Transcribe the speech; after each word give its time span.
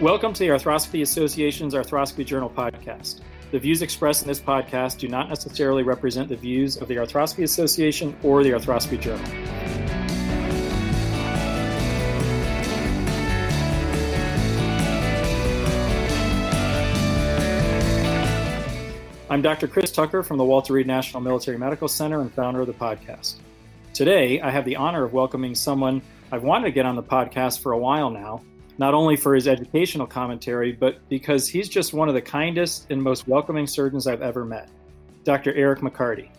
Welcome 0.00 0.32
to 0.34 0.38
the 0.38 0.50
Arthroscopy 0.50 1.02
Association's 1.02 1.74
Arthroscopy 1.74 2.24
Journal 2.24 2.48
podcast. 2.48 3.18
The 3.50 3.58
views 3.58 3.82
expressed 3.82 4.22
in 4.22 4.28
this 4.28 4.38
podcast 4.38 4.98
do 4.98 5.08
not 5.08 5.28
necessarily 5.28 5.82
represent 5.82 6.28
the 6.28 6.36
views 6.36 6.76
of 6.76 6.86
the 6.86 6.94
Arthroscopy 6.94 7.42
Association 7.42 8.16
or 8.22 8.44
the 8.44 8.50
Arthroscopy 8.50 9.00
Journal. 9.00 9.26
I'm 19.28 19.42
Dr. 19.42 19.66
Chris 19.66 19.90
Tucker 19.90 20.22
from 20.22 20.38
the 20.38 20.44
Walter 20.44 20.74
Reed 20.74 20.86
National 20.86 21.20
Military 21.20 21.58
Medical 21.58 21.88
Center 21.88 22.20
and 22.20 22.32
founder 22.32 22.60
of 22.60 22.68
the 22.68 22.72
podcast. 22.72 23.34
Today, 23.94 24.40
I 24.40 24.50
have 24.50 24.64
the 24.64 24.76
honor 24.76 25.02
of 25.02 25.12
welcoming 25.12 25.56
someone 25.56 26.02
I've 26.30 26.44
wanted 26.44 26.66
to 26.66 26.70
get 26.70 26.86
on 26.86 26.94
the 26.94 27.02
podcast 27.02 27.58
for 27.58 27.72
a 27.72 27.78
while 27.78 28.10
now, 28.10 28.42
not 28.78 28.94
only 28.94 29.16
for 29.16 29.34
his 29.34 29.48
educational 29.48 30.06
commentary, 30.06 30.72
but 30.72 31.06
because 31.08 31.48
he's 31.48 31.68
just 31.68 31.92
one 31.92 32.08
of 32.08 32.14
the 32.14 32.22
kindest 32.22 32.86
and 32.90 33.02
most 33.02 33.26
welcoming 33.26 33.66
surgeons 33.66 34.06
I've 34.06 34.22
ever 34.22 34.44
met, 34.44 34.70
Dr. 35.24 35.52
Eric 35.54 35.80
McCarty. 35.80 36.30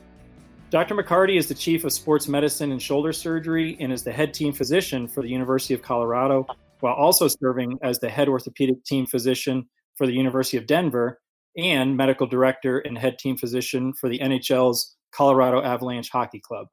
Dr. 0.69 0.95
McCarty 0.95 1.37
is 1.37 1.47
the 1.47 1.53
chief 1.53 1.83
of 1.83 1.91
sports 1.91 2.27
medicine 2.27 2.71
and 2.71 2.81
shoulder 2.81 3.11
surgery 3.11 3.75
and 3.79 3.91
is 3.91 4.03
the 4.03 4.11
head 4.11 4.33
team 4.33 4.53
physician 4.53 5.07
for 5.07 5.21
the 5.21 5.29
University 5.29 5.73
of 5.73 5.81
Colorado, 5.81 6.47
while 6.79 6.93
also 6.93 7.27
serving 7.27 7.77
as 7.81 7.99
the 7.99 8.09
head 8.09 8.29
orthopedic 8.29 8.83
team 8.85 9.05
physician 9.05 9.67
for 9.95 10.07
the 10.07 10.13
University 10.13 10.57
of 10.57 10.65
Denver 10.65 11.19
and 11.57 11.97
medical 11.97 12.25
director 12.25 12.79
and 12.79 12.97
head 12.97 13.19
team 13.19 13.35
physician 13.35 13.91
for 13.93 14.07
the 14.07 14.19
NHL's 14.19 14.95
Colorado 15.11 15.61
Avalanche 15.61 16.09
Hockey 16.09 16.39
Club. 16.39 16.67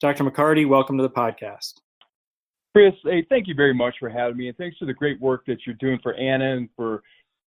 Dr. 0.00 0.22
McCarty, 0.22 0.68
welcome 0.68 0.96
to 0.98 1.02
the 1.02 1.10
podcast. 1.10 1.72
Chris, 2.74 2.92
hey, 3.04 3.26
thank 3.28 3.48
you 3.48 3.54
very 3.54 3.74
much 3.74 3.96
for 3.98 4.08
having 4.08 4.36
me, 4.36 4.48
and 4.48 4.56
thanks 4.56 4.76
for 4.78 4.84
the 4.84 4.94
great 4.94 5.20
work 5.20 5.44
that 5.46 5.58
you're 5.66 5.74
doing 5.76 5.98
for 6.02 6.14
AANA 6.14 6.56
and 6.56 6.68
for 6.76 7.02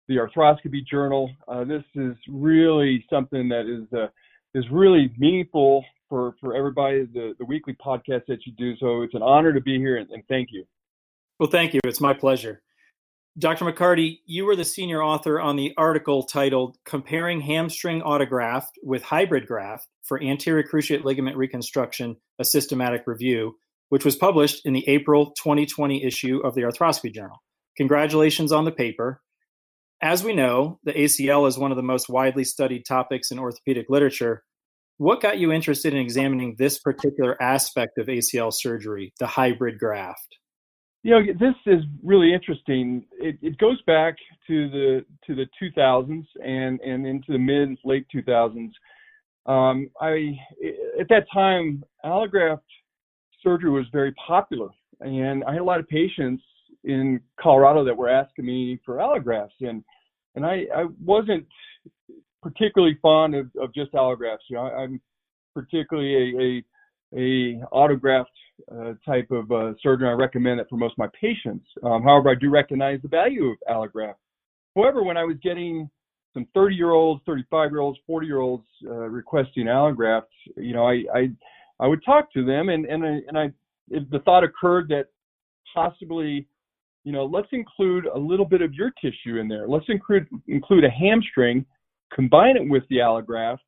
the 0.08 0.16
Arthroscopy 0.16 0.84
Journal. 0.86 1.30
Uh, 1.46 1.64
this 1.64 1.84
is 1.94 2.16
really 2.26 3.04
something 3.10 3.48
that 3.48 3.66
is 3.66 3.92
uh, 3.96 4.08
is 4.54 4.64
really 4.70 5.12
meaningful 5.18 5.84
for 6.08 6.34
for 6.40 6.56
everybody. 6.56 7.04
The 7.04 7.34
the 7.38 7.44
weekly 7.44 7.74
podcast 7.74 8.26
that 8.28 8.46
you 8.46 8.52
do, 8.56 8.76
so 8.78 9.02
it's 9.02 9.14
an 9.14 9.22
honor 9.22 9.52
to 9.52 9.60
be 9.60 9.78
here, 9.78 9.98
and, 9.98 10.10
and 10.10 10.22
thank 10.28 10.48
you. 10.52 10.64
Well, 11.38 11.50
thank 11.50 11.74
you. 11.74 11.80
It's 11.84 12.00
my 12.00 12.14
pleasure. 12.14 12.62
Dr. 13.38 13.64
McCarty, 13.64 14.18
you 14.26 14.44
were 14.44 14.56
the 14.56 14.64
senior 14.64 15.02
author 15.02 15.40
on 15.40 15.56
the 15.56 15.72
article 15.76 16.24
titled 16.24 16.76
Comparing 16.84 17.40
Hamstring 17.40 18.02
Autograft 18.02 18.72
with 18.82 19.02
Hybrid 19.02 19.46
Graft 19.46 19.86
for 20.02 20.20
Anterior 20.20 20.64
Cruciate 20.64 21.04
Ligament 21.04 21.36
Reconstruction, 21.36 22.16
a 22.40 22.44
Systematic 22.44 23.06
Review, 23.06 23.56
which 23.90 24.04
was 24.04 24.16
published 24.16 24.64
in 24.64 24.72
the 24.72 24.88
April 24.88 25.32
2020 25.42 26.02
issue 26.02 26.38
of 26.38 26.54
the 26.54 26.62
Arthroscopy 26.62 27.12
Journal. 27.12 27.36
Congratulations 27.76 28.52
on 28.52 28.64
the 28.64 28.72
paper. 28.72 29.20
As 30.02 30.24
we 30.24 30.32
know, 30.32 30.78
the 30.84 30.92
ACL 30.92 31.46
is 31.46 31.58
one 31.58 31.70
of 31.70 31.76
the 31.76 31.82
most 31.82 32.08
widely 32.08 32.44
studied 32.44 32.84
topics 32.86 33.30
in 33.30 33.38
orthopedic 33.38 33.86
literature. 33.90 34.44
What 34.96 35.20
got 35.20 35.38
you 35.38 35.52
interested 35.52 35.92
in 35.92 36.00
examining 36.00 36.56
this 36.56 36.78
particular 36.78 37.40
aspect 37.42 37.98
of 37.98 38.06
ACL 38.06 38.52
surgery, 38.52 39.12
the 39.18 39.26
hybrid 39.26 39.78
graft? 39.78 40.36
You 41.02 41.12
know, 41.12 41.32
this 41.38 41.54
is 41.66 41.82
really 42.02 42.32
interesting. 42.32 43.06
It, 43.12 43.38
it 43.42 43.58
goes 43.58 43.80
back 43.82 44.16
to 44.46 44.68
the 44.70 45.04
to 45.26 45.34
the 45.34 45.46
2000s 45.60 46.24
and 46.44 46.78
and 46.80 47.06
into 47.06 47.32
the 47.32 47.38
mid 47.38 47.78
late 47.84 48.06
2000s. 48.14 48.70
Um, 49.46 49.88
I 50.00 50.38
at 51.00 51.08
that 51.08 51.26
time 51.32 51.82
allograft 52.04 52.60
surgery 53.42 53.70
was 53.70 53.86
very 53.92 54.12
popular, 54.12 54.68
and 55.00 55.44
I 55.44 55.52
had 55.52 55.60
a 55.60 55.64
lot 55.64 55.80
of 55.80 55.88
patients 55.88 56.42
in 56.84 57.20
Colorado 57.40 57.84
that 57.84 57.96
were 57.96 58.08
asking 58.08 58.46
me 58.46 58.80
for 58.84 58.96
allografts, 58.96 59.60
and 59.60 59.84
and 60.36 60.46
I, 60.46 60.66
I 60.74 60.86
wasn't 61.04 61.46
particularly 62.42 62.98
fond 63.02 63.34
of, 63.34 63.50
of 63.60 63.74
just 63.74 63.92
allografts. 63.92 64.48
You 64.48 64.56
know, 64.56 64.62
I, 64.62 64.84
am 64.84 65.00
particularly 65.54 66.14
a, 66.14 66.42
a 66.42 66.64
a 67.12 67.60
autograft 67.72 68.26
uh, 68.72 68.92
type 69.04 69.30
of 69.30 69.50
uh, 69.50 69.72
surgeon. 69.82 70.06
I 70.06 70.12
recommend 70.12 70.60
it 70.60 70.68
for 70.70 70.76
most 70.76 70.92
of 70.92 70.98
my 70.98 71.08
patients. 71.20 71.66
Um, 71.82 72.02
however, 72.02 72.30
I 72.30 72.34
do 72.34 72.50
recognize 72.50 73.00
the 73.02 73.08
value 73.08 73.46
of 73.46 73.56
allograft. 73.68 74.14
However, 74.76 75.02
when 75.02 75.16
I 75.16 75.24
was 75.24 75.36
getting 75.42 75.90
some 76.34 76.46
30 76.54 76.76
year 76.76 76.92
olds, 76.92 77.22
35 77.26 77.72
year 77.72 77.80
olds, 77.80 77.98
40 78.06 78.26
year 78.26 78.38
olds 78.38 78.66
uh, 78.86 78.90
requesting 78.90 79.66
allografts, 79.66 80.22
you 80.56 80.72
know, 80.72 80.86
I, 80.86 81.04
I 81.14 81.30
I 81.80 81.86
would 81.86 82.04
talk 82.04 82.32
to 82.32 82.44
them, 82.44 82.68
and 82.68 82.84
and 82.84 83.04
I, 83.04 83.20
and 83.28 83.38
I 83.38 83.50
the 83.88 84.20
thought 84.24 84.44
occurred 84.44 84.88
that 84.88 85.06
possibly, 85.74 86.46
you 87.04 87.12
know, 87.12 87.24
let's 87.24 87.48
include 87.52 88.06
a 88.06 88.18
little 88.18 88.44
bit 88.44 88.60
of 88.60 88.74
your 88.74 88.92
tissue 89.00 89.38
in 89.38 89.48
there. 89.48 89.66
Let's 89.66 89.86
include 89.88 90.28
include 90.46 90.84
a 90.84 90.90
hamstring, 90.90 91.64
combine 92.14 92.56
it 92.56 92.68
with 92.68 92.84
the 92.90 92.96
allograft, 92.96 93.58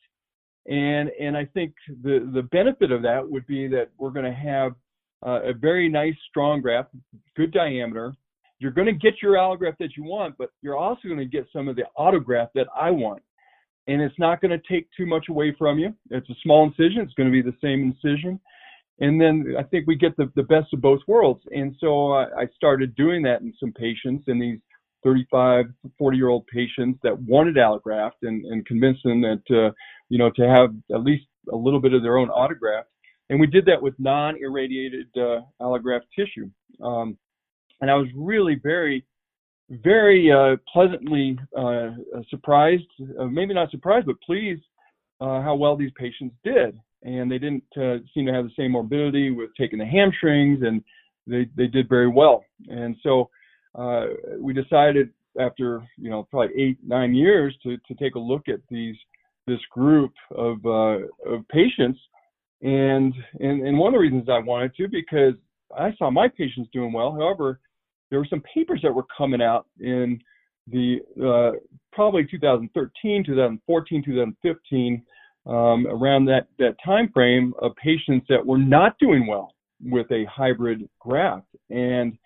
and 0.68 1.10
and 1.18 1.36
I 1.36 1.46
think 1.46 1.74
the 2.02 2.30
the 2.34 2.42
benefit 2.42 2.92
of 2.92 3.02
that 3.02 3.28
would 3.28 3.46
be 3.46 3.66
that 3.68 3.88
we're 3.98 4.10
going 4.10 4.26
to 4.26 4.32
have 4.32 4.72
uh, 5.26 5.40
a 5.44 5.54
very 5.54 5.88
nice 5.88 6.14
strong 6.28 6.60
graft, 6.60 6.90
good 7.34 7.52
diameter. 7.52 8.14
You're 8.58 8.72
going 8.72 8.86
to 8.86 8.92
get 8.92 9.14
your 9.20 9.34
allograft 9.34 9.78
that 9.78 9.96
you 9.96 10.04
want, 10.04 10.36
but 10.38 10.50
you're 10.60 10.76
also 10.76 11.08
going 11.08 11.18
to 11.18 11.24
get 11.24 11.46
some 11.52 11.66
of 11.66 11.74
the 11.74 11.84
autograft 11.98 12.50
that 12.54 12.68
I 12.76 12.90
want 12.90 13.22
and 13.86 14.00
it's 14.00 14.18
not 14.18 14.40
going 14.40 14.50
to 14.50 14.62
take 14.70 14.88
too 14.96 15.06
much 15.06 15.26
away 15.28 15.54
from 15.58 15.78
you. 15.78 15.94
It's 16.10 16.28
a 16.30 16.34
small 16.42 16.64
incision. 16.64 17.02
It's 17.02 17.14
going 17.14 17.30
to 17.30 17.32
be 17.32 17.42
the 17.42 17.56
same 17.62 17.82
incision. 17.82 18.40
And 19.00 19.20
then 19.20 19.54
I 19.58 19.64
think 19.64 19.86
we 19.86 19.96
get 19.96 20.16
the, 20.16 20.30
the 20.36 20.44
best 20.44 20.72
of 20.72 20.80
both 20.80 21.00
worlds. 21.08 21.42
And 21.50 21.74
so 21.80 22.12
uh, 22.12 22.26
I 22.38 22.46
started 22.54 22.94
doing 22.94 23.22
that 23.22 23.40
in 23.40 23.52
some 23.58 23.72
patients, 23.72 24.24
in 24.28 24.38
these 24.38 24.58
35, 25.02 25.66
40 25.98 26.16
year 26.16 26.28
old 26.28 26.46
patients 26.46 27.00
that 27.02 27.20
wanted 27.22 27.56
allograft 27.56 28.22
and, 28.22 28.44
and 28.44 28.64
convinced 28.66 29.02
them 29.02 29.20
that, 29.22 29.42
uh, 29.50 29.72
you 30.08 30.18
know, 30.18 30.30
to 30.36 30.42
have 30.42 30.70
at 30.94 31.02
least 31.02 31.24
a 31.52 31.56
little 31.56 31.80
bit 31.80 31.92
of 31.92 32.02
their 32.02 32.18
own 32.18 32.28
autograft. 32.28 32.84
And 33.30 33.40
we 33.40 33.46
did 33.46 33.64
that 33.66 33.82
with 33.82 33.94
non 33.98 34.36
irradiated 34.40 35.08
uh, 35.16 35.40
allograft 35.60 36.02
tissue. 36.16 36.50
Um, 36.84 37.16
and 37.80 37.90
I 37.90 37.94
was 37.94 38.06
really 38.14 38.60
very 38.62 39.04
very 39.82 40.30
uh, 40.30 40.56
pleasantly 40.72 41.38
uh, 41.58 41.90
surprised, 42.28 42.84
uh, 43.18 43.24
maybe 43.24 43.54
not 43.54 43.70
surprised, 43.70 44.06
but 44.06 44.20
pleased 44.20 44.62
uh, 45.20 45.40
how 45.40 45.54
well 45.54 45.76
these 45.76 45.92
patients 45.96 46.34
did. 46.44 46.78
And 47.04 47.30
they 47.30 47.38
didn't 47.38 47.64
uh, 47.76 47.98
seem 48.14 48.26
to 48.26 48.32
have 48.32 48.44
the 48.44 48.52
same 48.56 48.72
morbidity 48.72 49.30
with 49.30 49.50
taking 49.58 49.78
the 49.78 49.86
hamstrings, 49.86 50.62
and 50.62 50.82
they, 51.26 51.48
they 51.56 51.66
did 51.66 51.88
very 51.88 52.08
well. 52.08 52.44
And 52.68 52.96
so 53.02 53.30
uh, 53.74 54.06
we 54.38 54.52
decided 54.52 55.10
after 55.40 55.82
you 55.96 56.10
know 56.10 56.28
probably 56.30 56.54
eight 56.60 56.78
nine 56.86 57.14
years 57.14 57.56
to 57.62 57.78
to 57.78 57.94
take 57.94 58.16
a 58.16 58.18
look 58.18 58.48
at 58.48 58.60
these 58.68 58.96
this 59.46 59.60
group 59.72 60.12
of 60.36 60.64
of 60.66 61.48
patients. 61.50 61.98
And, 62.60 63.12
and 63.40 63.66
and 63.66 63.76
one 63.76 63.88
of 63.88 63.94
the 63.94 63.98
reasons 63.98 64.28
I 64.28 64.38
wanted 64.38 64.76
to 64.76 64.86
because 64.86 65.34
I 65.76 65.92
saw 65.96 66.10
my 66.10 66.28
patients 66.28 66.68
doing 66.72 66.92
well. 66.92 67.12
However, 67.12 67.58
there 68.12 68.20
were 68.20 68.26
some 68.28 68.42
papers 68.54 68.80
that 68.82 68.94
were 68.94 69.06
coming 69.16 69.40
out 69.40 69.66
in 69.80 70.20
the 70.68 70.98
uh, 71.18 71.58
probably 71.92 72.24
2013, 72.30 73.24
2014, 73.24 74.04
2015, 74.04 75.02
um, 75.46 75.86
around 75.88 76.26
that 76.26 76.46
that 76.58 76.76
time 76.84 77.10
frame 77.12 77.54
of 77.62 77.72
patients 77.82 78.26
that 78.28 78.44
were 78.44 78.58
not 78.58 78.98
doing 79.00 79.26
well 79.26 79.54
with 79.80 80.06
a 80.12 80.26
hybrid 80.30 80.86
graft, 81.00 81.46
and 81.70 82.16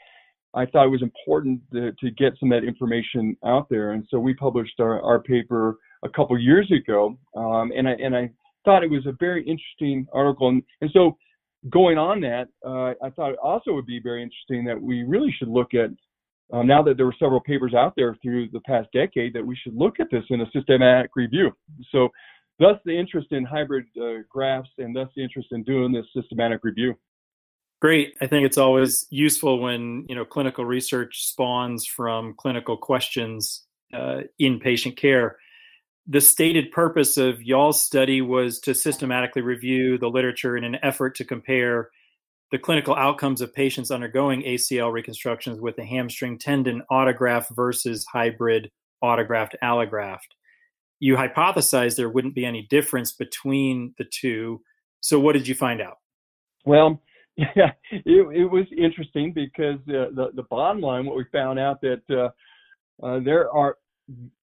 I 0.54 0.66
thought 0.66 0.86
it 0.86 0.90
was 0.90 1.02
important 1.02 1.60
to, 1.72 1.92
to 1.92 2.10
get 2.10 2.32
some 2.40 2.50
of 2.50 2.60
that 2.60 2.66
information 2.66 3.36
out 3.46 3.68
there, 3.70 3.92
and 3.92 4.04
so 4.10 4.18
we 4.18 4.34
published 4.34 4.80
our, 4.80 5.00
our 5.02 5.20
paper 5.20 5.76
a 6.04 6.08
couple 6.08 6.36
years 6.36 6.70
ago, 6.72 7.16
um, 7.36 7.70
and 7.74 7.88
I 7.88 7.92
and 7.92 8.14
I 8.16 8.28
thought 8.64 8.82
it 8.82 8.90
was 8.90 9.06
a 9.06 9.12
very 9.20 9.42
interesting 9.42 10.04
article, 10.12 10.48
and, 10.48 10.64
and 10.80 10.90
so 10.92 11.16
going 11.70 11.98
on 11.98 12.20
that, 12.20 12.48
uh, 12.64 12.94
I 13.04 13.10
thought 13.10 13.32
it 13.32 13.38
also 13.42 13.72
would 13.72 13.86
be 13.86 14.00
very 14.00 14.22
interesting 14.22 14.64
that 14.64 14.80
we 14.80 15.02
really 15.02 15.34
should 15.38 15.48
look 15.48 15.74
at 15.74 15.90
uh, 16.52 16.62
now 16.62 16.80
that 16.82 16.96
there 16.96 17.06
were 17.06 17.14
several 17.18 17.40
papers 17.40 17.74
out 17.74 17.94
there 17.96 18.16
through 18.22 18.48
the 18.50 18.60
past 18.60 18.88
decade 18.92 19.32
that 19.34 19.44
we 19.44 19.56
should 19.56 19.74
look 19.74 19.98
at 19.98 20.06
this 20.12 20.22
in 20.30 20.40
a 20.40 20.50
systematic 20.52 21.10
review. 21.16 21.50
So, 21.90 22.08
thus 22.58 22.78
the 22.84 22.96
interest 22.96 23.28
in 23.32 23.44
hybrid 23.44 23.84
uh, 24.00 24.22
grafts 24.30 24.70
and 24.78 24.94
thus 24.94 25.08
the 25.16 25.22
interest 25.22 25.48
in 25.50 25.62
doing 25.64 25.92
this 25.92 26.06
systematic 26.14 26.60
review. 26.62 26.94
Great. 27.82 28.14
I 28.22 28.26
think 28.26 28.46
it's 28.46 28.56
always 28.56 29.06
useful 29.10 29.60
when 29.60 30.06
you 30.08 30.14
know 30.14 30.24
clinical 30.24 30.64
research 30.64 31.26
spawns 31.26 31.84
from 31.84 32.34
clinical 32.38 32.76
questions 32.76 33.64
uh, 33.92 34.22
in 34.38 34.60
patient 34.60 34.96
care 34.96 35.36
the 36.06 36.20
stated 36.20 36.70
purpose 36.70 37.16
of 37.16 37.42
y'all's 37.42 37.82
study 37.82 38.22
was 38.22 38.60
to 38.60 38.74
systematically 38.74 39.42
review 39.42 39.98
the 39.98 40.08
literature 40.08 40.56
in 40.56 40.64
an 40.64 40.78
effort 40.82 41.16
to 41.16 41.24
compare 41.24 41.90
the 42.52 42.58
clinical 42.58 42.94
outcomes 42.94 43.40
of 43.40 43.52
patients 43.52 43.90
undergoing 43.90 44.42
ACL 44.42 44.92
reconstructions 44.92 45.60
with 45.60 45.76
a 45.78 45.84
hamstring 45.84 46.38
tendon 46.38 46.82
autograft 46.92 47.54
versus 47.56 48.06
hybrid 48.12 48.70
autograft 49.02 49.54
allograft. 49.64 50.28
You 51.00 51.16
hypothesized 51.16 51.96
there 51.96 52.08
wouldn't 52.08 52.36
be 52.36 52.46
any 52.46 52.62
difference 52.70 53.12
between 53.12 53.94
the 53.98 54.04
two. 54.04 54.62
So, 55.00 55.18
what 55.18 55.32
did 55.32 55.48
you 55.48 55.54
find 55.54 55.80
out? 55.80 55.98
Well, 56.64 57.02
yeah, 57.36 57.72
it, 57.90 58.02
it 58.06 58.50
was 58.50 58.66
interesting 58.76 59.32
because 59.32 59.78
uh, 59.88 60.14
the 60.14 60.30
the 60.34 60.44
bottom 60.44 60.80
line, 60.80 61.04
what 61.04 61.16
we 61.16 61.24
found 61.32 61.58
out 61.58 61.80
that 61.82 62.02
uh, 62.08 63.04
uh, 63.04 63.20
there 63.20 63.50
are 63.50 63.76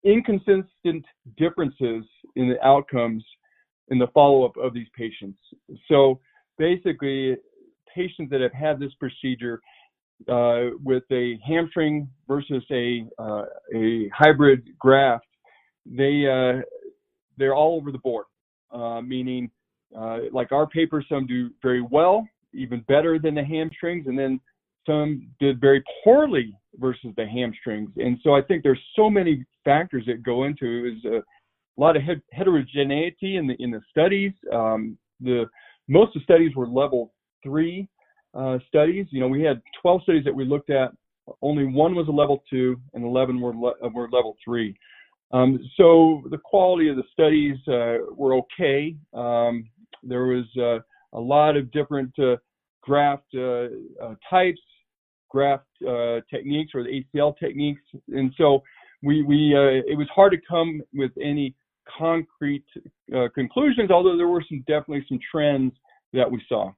inconsistent 0.03 1.05
differences 1.37 2.03
in 2.35 2.49
the 2.49 2.61
outcomes 2.63 3.23
in 3.89 3.99
the 3.99 4.07
follow-up 4.07 4.55
of 4.57 4.73
these 4.73 4.87
patients. 4.97 5.37
So 5.87 6.19
basically, 6.57 7.35
patients 7.93 8.29
that 8.31 8.41
have 8.41 8.53
had 8.53 8.79
this 8.79 8.93
procedure 8.99 9.61
uh, 10.27 10.75
with 10.83 11.03
a 11.11 11.37
hamstring 11.45 12.09
versus 12.27 12.63
a 12.71 13.05
uh, 13.19 13.45
a 13.75 14.09
hybrid 14.09 14.69
graft, 14.79 15.27
they 15.85 16.25
uh, 16.27 16.61
they're 17.37 17.55
all 17.55 17.77
over 17.77 17.91
the 17.91 17.97
board. 17.97 18.25
Uh, 18.71 19.01
meaning, 19.01 19.51
uh, 19.97 20.19
like 20.31 20.51
our 20.51 20.65
paper, 20.65 21.03
some 21.07 21.27
do 21.27 21.49
very 21.61 21.81
well, 21.81 22.27
even 22.53 22.81
better 22.87 23.19
than 23.19 23.35
the 23.35 23.43
hamstrings, 23.43 24.07
and 24.07 24.17
then 24.17 24.39
some 24.87 25.27
did 25.39 25.61
very 25.61 25.83
poorly 26.03 26.55
versus 26.77 27.11
the 27.17 27.25
hamstrings. 27.25 27.89
And 27.97 28.17
so 28.23 28.33
I 28.33 28.41
think 28.41 28.63
there's 28.63 28.81
so 28.95 29.09
many 29.09 29.45
factors 29.63 30.03
that 30.07 30.23
go 30.23 30.45
into 30.45 30.85
it. 30.85 30.97
Is 30.97 31.05
a 31.05 31.81
lot 31.81 31.95
of 31.95 32.03
heterogeneity 32.31 33.37
in 33.37 33.47
the 33.47 33.55
in 33.59 33.71
the 33.71 33.81
studies. 33.89 34.31
Um, 34.51 34.97
the 35.21 35.45
most 35.87 36.15
of 36.15 36.21
the 36.21 36.23
studies 36.23 36.55
were 36.55 36.67
level 36.67 37.13
three 37.41 37.87
uh, 38.33 38.57
studies. 38.67 39.05
You 39.11 39.19
know, 39.19 39.27
we 39.27 39.43
had 39.43 39.61
12 39.81 40.03
studies 40.03 40.23
that 40.25 40.35
we 40.35 40.45
looked 40.45 40.69
at. 40.69 40.91
Only 41.41 41.65
one 41.65 41.95
was 41.95 42.07
a 42.07 42.11
level 42.11 42.43
two, 42.49 42.79
and 42.93 43.03
11 43.03 43.39
were 43.39 43.55
le- 43.55 43.75
uh, 43.83 43.89
were 43.89 44.09
level 44.11 44.35
three. 44.43 44.75
Um, 45.31 45.59
so 45.77 46.21
the 46.29 46.37
quality 46.37 46.89
of 46.89 46.95
the 46.95 47.03
studies 47.11 47.57
uh, 47.67 48.13
were 48.15 48.35
okay. 48.35 48.95
Um, 49.13 49.69
there 50.03 50.25
was 50.25 50.45
uh, 50.57 50.79
a 51.17 51.19
lot 51.19 51.55
of 51.55 51.71
different 51.71 52.11
uh, 52.19 52.35
graft 52.81 53.33
uh, 53.35 53.67
types, 54.29 54.59
graft 55.33 55.65
uh, 55.85 56.21
techniques, 56.29 56.71
or 56.73 56.83
the 56.83 57.03
ACL 57.15 57.37
techniques, 57.37 57.81
and 58.09 58.31
so 58.37 58.63
we 59.01 59.23
we 59.23 59.53
uh, 59.55 59.81
it 59.91 59.97
was 59.97 60.07
hard 60.15 60.31
to 60.31 60.37
come 60.47 60.81
with 60.93 61.11
any 61.21 61.55
concrete 61.97 62.65
uh, 63.15 63.27
conclusions. 63.35 63.91
Although 63.91 64.15
there 64.15 64.27
were 64.27 64.43
some 64.47 64.59
definitely 64.67 65.05
some 65.09 65.19
trends 65.29 65.73
that 66.13 66.29
we 66.29 66.41
saw. 66.47 66.71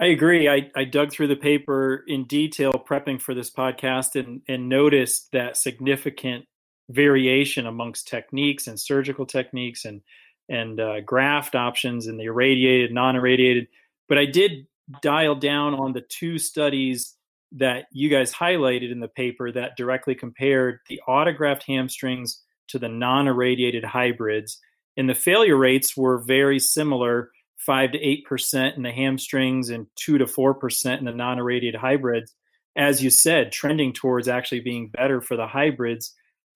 I 0.00 0.06
agree. 0.06 0.48
I, 0.48 0.70
I 0.74 0.84
dug 0.84 1.12
through 1.12 1.28
the 1.28 1.36
paper 1.36 2.02
in 2.08 2.24
detail 2.24 2.72
prepping 2.72 3.20
for 3.22 3.32
this 3.32 3.50
podcast 3.50 4.16
and, 4.16 4.42
and 4.48 4.68
noticed 4.68 5.30
that 5.32 5.56
significant 5.56 6.46
variation 6.90 7.66
amongst 7.66 8.08
techniques 8.08 8.66
and 8.66 8.78
surgical 8.78 9.26
techniques 9.26 9.84
and 9.84 10.02
and 10.48 10.78
uh, 10.78 11.00
graft 11.00 11.54
options 11.54 12.06
and 12.06 12.20
the 12.20 12.24
irradiated, 12.24 12.92
non-irradiated. 12.92 13.66
But 14.08 14.18
I 14.18 14.26
did 14.26 14.66
dial 15.00 15.36
down 15.36 15.72
on 15.74 15.94
the 15.94 16.02
two 16.02 16.38
studies 16.38 17.16
that 17.56 17.86
you 17.92 18.08
guys 18.08 18.32
highlighted 18.32 18.90
in 18.90 19.00
the 19.00 19.08
paper 19.08 19.52
that 19.52 19.76
directly 19.76 20.14
compared 20.14 20.80
the 20.88 21.00
autografted 21.08 21.64
hamstrings 21.66 22.42
to 22.68 22.78
the 22.78 22.88
non-irradiated 22.88 23.84
hybrids, 23.84 24.58
and 24.96 25.08
the 25.08 25.14
failure 25.14 25.56
rates 25.56 25.96
were 25.96 26.18
very 26.18 26.58
similar 26.58 27.30
five 27.56 27.92
to 27.92 27.98
eight 27.98 28.24
percent 28.26 28.76
in 28.76 28.82
the 28.82 28.90
hamstrings 28.92 29.70
and 29.70 29.86
two 29.96 30.18
to 30.18 30.26
four 30.26 30.54
percent 30.54 30.98
in 30.98 31.04
the 31.04 31.12
non-irradiated 31.12 31.80
hybrids. 31.80 32.34
As 32.76 33.02
you 33.02 33.10
said, 33.10 33.52
trending 33.52 33.92
towards 33.92 34.26
actually 34.26 34.60
being 34.60 34.88
better 34.88 35.20
for 35.20 35.36
the 35.36 35.46
hybrids. 35.46 36.12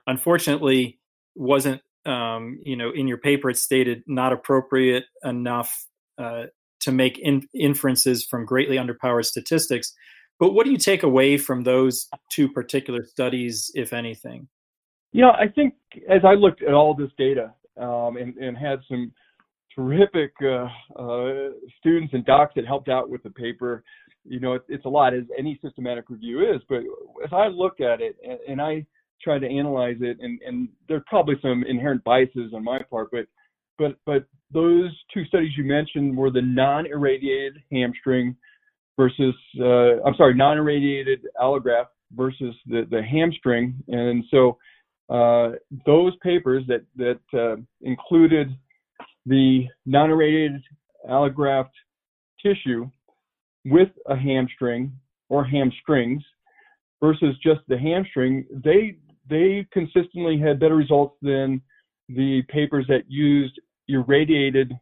Unfortunately, 0.06 0.98
wasn't 1.34 1.80
um, 2.04 2.58
you 2.64 2.76
know 2.76 2.90
in 2.90 3.06
your 3.06 3.18
paper 3.18 3.50
it 3.50 3.56
stated 3.56 4.02
not 4.06 4.32
appropriate 4.32 5.04
enough 5.22 5.86
uh, 6.18 6.46
to 6.80 6.92
make 6.92 7.18
in- 7.18 7.48
inferences 7.54 8.24
from 8.24 8.44
greatly 8.44 8.76
underpowered 8.76 9.24
statistics. 9.24 9.94
But 10.38 10.52
what 10.54 10.64
do 10.64 10.72
you 10.72 10.78
take 10.78 11.02
away 11.02 11.36
from 11.36 11.64
those 11.64 12.08
two 12.30 12.48
particular 12.48 13.04
studies, 13.04 13.70
if 13.74 13.92
anything? 13.92 14.48
Know, 15.12 15.30
I 15.30 15.48
think 15.48 15.74
as 16.08 16.20
I 16.24 16.34
looked 16.34 16.62
at 16.62 16.74
all 16.74 16.94
this 16.94 17.10
data 17.18 17.52
um, 17.76 18.16
and, 18.16 18.36
and 18.36 18.56
had 18.56 18.80
some 18.88 19.12
terrific 19.74 20.32
uh, 20.42 20.68
uh, 21.00 21.50
students 21.78 22.12
and 22.12 22.24
docs 22.24 22.52
that 22.56 22.66
helped 22.66 22.88
out 22.88 23.08
with 23.08 23.22
the 23.22 23.30
paper. 23.30 23.84
You 24.24 24.40
know, 24.40 24.54
it, 24.54 24.62
it's 24.68 24.84
a 24.84 24.88
lot, 24.88 25.14
as 25.14 25.24
any 25.38 25.58
systematic 25.62 26.10
review 26.10 26.40
is. 26.40 26.60
But 26.68 26.80
as 27.24 27.32
I 27.32 27.46
look 27.46 27.80
at 27.80 28.00
it 28.00 28.16
and, 28.22 28.38
and 28.48 28.60
I 28.60 28.84
try 29.22 29.38
to 29.38 29.46
analyze 29.46 29.96
it, 30.00 30.18
and, 30.20 30.40
and 30.46 30.68
there's 30.88 31.02
probably 31.06 31.36
some 31.40 31.64
inherent 31.64 32.04
biases 32.04 32.52
on 32.54 32.64
my 32.64 32.80
part, 32.90 33.10
but 33.10 33.26
but 33.78 33.96
but 34.04 34.24
those 34.52 34.90
two 35.14 35.24
studies 35.26 35.52
you 35.56 35.64
mentioned 35.64 36.16
were 36.16 36.30
the 36.30 36.42
non-irradiated 36.42 37.58
hamstring 37.70 38.34
versus 38.98 39.34
uh, 39.60 40.02
I'm 40.04 40.14
sorry, 40.16 40.34
non-irradiated 40.34 41.20
allograft 41.40 41.94
versus 42.14 42.54
the 42.66 42.86
the 42.90 43.02
hamstring, 43.02 43.74
and 43.88 44.24
so 44.30 44.58
uh, 45.08 45.52
those 45.86 46.12
papers 46.22 46.64
that 46.68 46.84
that 46.96 47.20
uh, 47.32 47.56
included 47.80 48.48
the 49.24 49.66
non-irradiated 49.86 50.62
allograft 51.08 51.70
tissue 52.42 52.90
with 53.64 53.88
a 54.06 54.16
hamstring 54.16 54.92
or 55.28 55.44
hamstrings 55.44 56.22
versus 57.00 57.36
just 57.42 57.60
the 57.68 57.78
hamstring, 57.78 58.44
they 58.50 58.96
they 59.30 59.66
consistently 59.72 60.38
had 60.38 60.58
better 60.58 60.76
results 60.76 61.16
than 61.22 61.62
the 62.08 62.42
papers 62.48 62.86
that 62.88 63.02
used 63.08 63.60
irradiated 63.88 64.72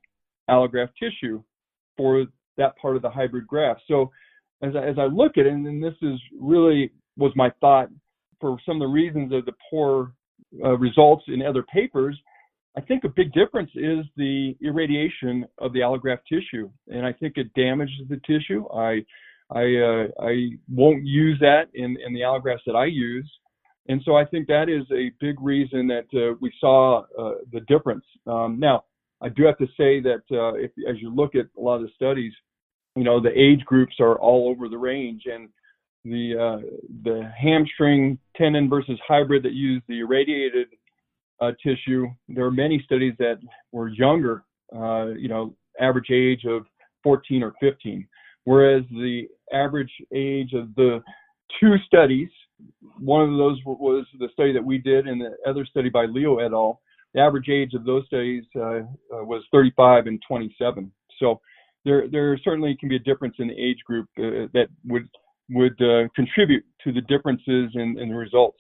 allograft 0.49 0.91
tissue 0.99 1.43
for 1.97 2.27
that 2.57 2.77
part 2.79 2.97
of 2.97 3.03
the 3.03 3.11
hybrid 3.11 3.47
graft. 3.47 3.83
So 3.89 4.11
as 4.63 4.75
I, 4.75 4.85
as 4.87 4.97
I 4.99 5.05
look 5.05 5.39
at 5.39 5.47
it, 5.47 5.53
and 5.53 5.83
this 5.83 5.95
is 6.03 6.19
really 6.41 6.91
was 7.17 7.33
my 7.35 7.51
thought 7.61 7.89
for 8.41 8.59
some 8.67 8.77
of 8.77 8.81
the 8.81 8.93
reasons 8.93 9.33
of 9.33 9.45
the 9.47 9.53
poor 9.71 10.13
uh, 10.65 10.77
results 10.77 11.25
in 11.29 11.43
other 11.43 11.63
papers, 11.63 12.19
I 12.77 12.81
think 12.83 13.05
a 13.05 13.09
big 13.09 13.33
difference 13.33 13.71
is 13.75 14.05
the 14.17 14.55
irradiation 14.63 15.47
of 15.59 15.73
the 15.73 15.81
allograft 15.81 16.21
tissue, 16.29 16.71
and 16.89 17.07
I 17.07 17.13
think 17.13 17.35
it 17.37 17.53
damages 17.55 18.07
the 18.09 18.21
tissue. 18.27 18.67
I 18.69 19.05
I 19.51 19.63
uh, 19.77 20.07
I 20.21 20.51
won't 20.69 21.05
use 21.05 21.39
that 21.41 21.69
in 21.75 21.97
in 22.05 22.13
the 22.13 22.21
allografts 22.21 22.65
that 22.67 22.77
I 22.77 22.87
use, 22.87 23.31
and 23.89 24.03
so 24.05 24.17
I 24.17 24.25
think 24.27 24.47
that 24.49 24.69
is 24.69 24.85
a 24.93 25.11
big 25.21 25.41
reason 25.41 25.87
that 25.89 26.07
uh, 26.15 26.37
we 26.41 26.53
saw 26.61 27.05
uh, 27.19 27.37
the 27.53 27.61
difference. 27.61 28.05
Um, 28.27 28.59
now, 28.59 28.85
I 29.23 29.31
do 29.31 29.45
have 29.45 29.57
to 29.59 29.67
say 29.79 30.01
that 30.01 30.23
uh, 30.31 30.55
if 30.55 30.71
as 30.89 31.01
you 31.01 31.15
look 31.15 31.35
at 31.35 31.47
a 31.57 31.61
lot 31.61 31.77
of 31.77 31.83
the 31.83 31.91
studies, 31.95 32.33
you 32.97 33.05
know 33.05 33.21
the 33.21 33.39
age 33.39 33.65
groups 33.65 33.97
are 34.01 34.17
all 34.17 34.49
over 34.49 34.69
the 34.69 34.79
range, 34.79 35.23
and 35.27 35.49
the 36.05 36.35
uh, 36.37 36.67
the 37.05 37.31
hamstring 37.39 38.19
tendon 38.37 38.69
versus 38.69 38.99
hybrid 39.07 39.43
that 39.43 39.53
use 39.53 39.83
the 39.87 40.01
irradiated 40.01 40.69
uh, 41.41 41.53
tissue. 41.63 42.07
There 42.29 42.47
are 42.47 42.51
many 42.51 42.83
studies 42.85 43.13
that 43.19 43.39
were 43.71 43.89
younger, 43.89 44.45
uh, 44.75 45.09
you 45.17 45.29
know, 45.29 45.55
average 45.81 46.11
age 46.11 46.45
of 46.47 46.65
14 47.03 47.43
or 47.43 47.53
15, 47.61 48.07
whereas 48.45 48.83
the 48.91 49.29
average 49.53 49.93
age 50.15 50.55
of 50.55 50.75
the 50.75 51.03
two 51.61 51.77
studies, 51.87 52.29
one 52.99 53.23
of 53.23 53.37
those 53.37 53.59
was 53.65 54.07
the 54.19 54.29
study 54.33 54.53
that 54.53 54.65
we 54.65 54.79
did, 54.79 55.07
and 55.07 55.21
the 55.21 55.37
other 55.49 55.67
study 55.67 55.91
by 55.91 56.07
Leo 56.07 56.39
et 56.39 56.53
al. 56.53 56.81
The 57.15 57.21
average 57.21 57.49
age 57.49 57.75
of 57.75 57.85
those 57.85 58.07
studies 58.07 58.45
uh, 58.57 58.61
uh 58.61 59.25
was 59.25 59.43
35 59.53 60.07
and 60.07 60.23
27. 60.27 60.91
So 61.19 61.41
there, 61.87 62.09
there 62.09 62.37
certainly 62.39 62.77
can 62.79 62.89
be 62.89 62.97
a 62.97 63.01
difference 63.01 63.37
in 63.39 63.49
the 63.49 63.55
age 63.55 63.79
group 63.87 64.09
uh, 64.19 64.51
that 64.53 64.67
would 64.85 65.09
would 65.49 65.81
uh, 65.81 66.09
contribute 66.17 66.65
to 66.83 66.93
the 66.93 67.01
differences 67.03 67.71
in, 67.75 67.97
in 68.01 68.09
the 68.09 68.15
results. 68.17 68.59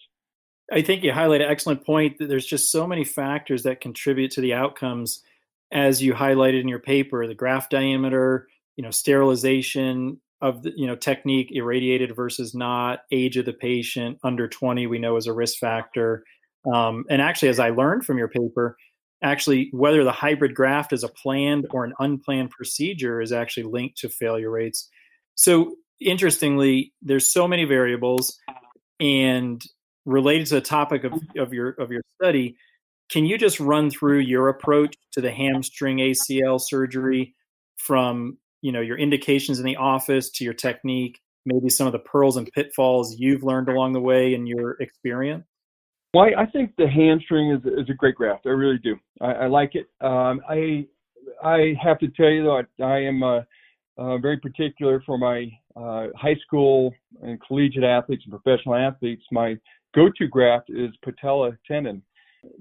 I 0.72 0.82
think 0.82 1.02
you 1.02 1.12
highlight 1.12 1.40
an 1.40 1.50
excellent 1.50 1.84
point 1.84 2.18
that 2.18 2.28
there's 2.28 2.46
just 2.46 2.70
so 2.70 2.86
many 2.86 3.02
factors 3.02 3.64
that 3.64 3.80
contribute 3.80 4.30
to 4.32 4.40
the 4.40 4.54
outcomes 4.54 5.24
as 5.72 6.00
you 6.00 6.14
highlighted 6.14 6.60
in 6.60 6.68
your 6.68 6.78
paper, 6.78 7.26
the 7.26 7.34
graft 7.34 7.72
diameter, 7.72 8.46
you 8.76 8.84
know, 8.84 8.92
sterilization 8.92 10.20
of 10.40 10.62
the, 10.62 10.72
you 10.76 10.86
know, 10.86 10.94
technique, 10.94 11.50
irradiated 11.50 12.14
versus 12.14 12.54
not, 12.54 13.00
age 13.10 13.36
of 13.36 13.46
the 13.46 13.52
patient, 13.52 14.18
under 14.22 14.46
20 14.46 14.86
we 14.86 15.00
know 15.00 15.16
is 15.16 15.26
a 15.26 15.32
risk 15.32 15.58
factor. 15.58 16.22
Um, 16.72 17.04
and 17.10 17.20
actually, 17.20 17.48
as 17.48 17.58
I 17.58 17.70
learned 17.70 18.04
from 18.04 18.18
your 18.18 18.28
paper, 18.28 18.76
actually 19.22 19.70
whether 19.72 20.04
the 20.04 20.12
hybrid 20.12 20.54
graft 20.54 20.92
is 20.92 21.02
a 21.02 21.08
planned 21.08 21.66
or 21.70 21.84
an 21.84 21.94
unplanned 21.98 22.50
procedure 22.50 23.20
is 23.20 23.32
actually 23.32 23.64
linked 23.64 23.98
to 23.98 24.08
failure 24.08 24.50
rates. 24.50 24.88
So 25.34 25.76
interestingly, 26.00 26.92
there's 27.02 27.32
so 27.32 27.48
many 27.48 27.64
variables 27.64 28.38
and 29.00 29.62
related 30.06 30.46
to 30.46 30.54
the 30.54 30.60
topic 30.60 31.04
of, 31.04 31.12
of 31.36 31.52
your 31.52 31.70
of 31.70 31.90
your 31.90 32.02
study, 32.20 32.56
can 33.10 33.26
you 33.26 33.36
just 33.36 33.60
run 33.60 33.90
through 33.90 34.20
your 34.20 34.48
approach 34.48 34.94
to 35.12 35.20
the 35.20 35.30
hamstring 35.30 35.98
ACL 35.98 36.60
surgery 36.60 37.34
from 37.76 38.38
you 38.62 38.72
know 38.72 38.80
your 38.80 38.96
indications 38.96 39.58
in 39.58 39.66
the 39.66 39.76
office 39.76 40.30
to 40.30 40.44
your 40.44 40.54
technique, 40.54 41.20
maybe 41.44 41.68
some 41.68 41.86
of 41.86 41.92
the 41.92 41.98
pearls 41.98 42.36
and 42.36 42.50
pitfalls 42.52 43.16
you've 43.18 43.42
learned 43.42 43.68
along 43.68 43.92
the 43.92 44.00
way 44.00 44.32
in 44.32 44.46
your 44.46 44.72
experience? 44.80 45.44
Well, 46.16 46.30
I 46.38 46.46
think 46.46 46.72
the 46.78 46.88
hamstring 46.88 47.50
is, 47.50 47.60
is 47.66 47.90
a 47.90 47.92
great 47.92 48.14
graft. 48.14 48.46
I 48.46 48.48
really 48.48 48.78
do. 48.78 48.96
I, 49.20 49.32
I 49.32 49.46
like 49.48 49.74
it. 49.74 49.86
Um, 50.00 50.40
I 50.48 50.86
I 51.44 51.74
have 51.78 51.98
to 51.98 52.08
tell 52.08 52.30
you 52.30 52.42
though, 52.42 52.56
I, 52.56 52.82
I 52.82 53.00
am 53.00 53.22
uh, 53.22 53.40
uh, 53.98 54.16
very 54.16 54.38
particular 54.38 55.02
for 55.04 55.18
my 55.18 55.50
uh, 55.76 56.06
high 56.16 56.36
school 56.46 56.94
and 57.22 57.38
collegiate 57.46 57.84
athletes 57.84 58.22
and 58.24 58.32
professional 58.32 58.76
athletes. 58.76 59.24
My 59.30 59.58
go-to 59.94 60.26
graft 60.26 60.70
is 60.70 60.88
patella 61.04 61.50
tendon. 61.70 62.00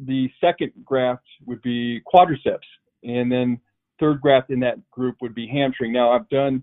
The 0.05 0.29
second 0.41 0.73
graft 0.83 1.23
would 1.45 1.61
be 1.61 2.01
quadriceps, 2.13 2.67
and 3.03 3.31
then 3.31 3.57
third 4.01 4.19
graft 4.19 4.49
in 4.49 4.59
that 4.59 4.79
group 4.91 5.15
would 5.21 5.33
be 5.33 5.47
hamstring. 5.47 5.93
Now 5.93 6.11
I've 6.11 6.27
done 6.27 6.61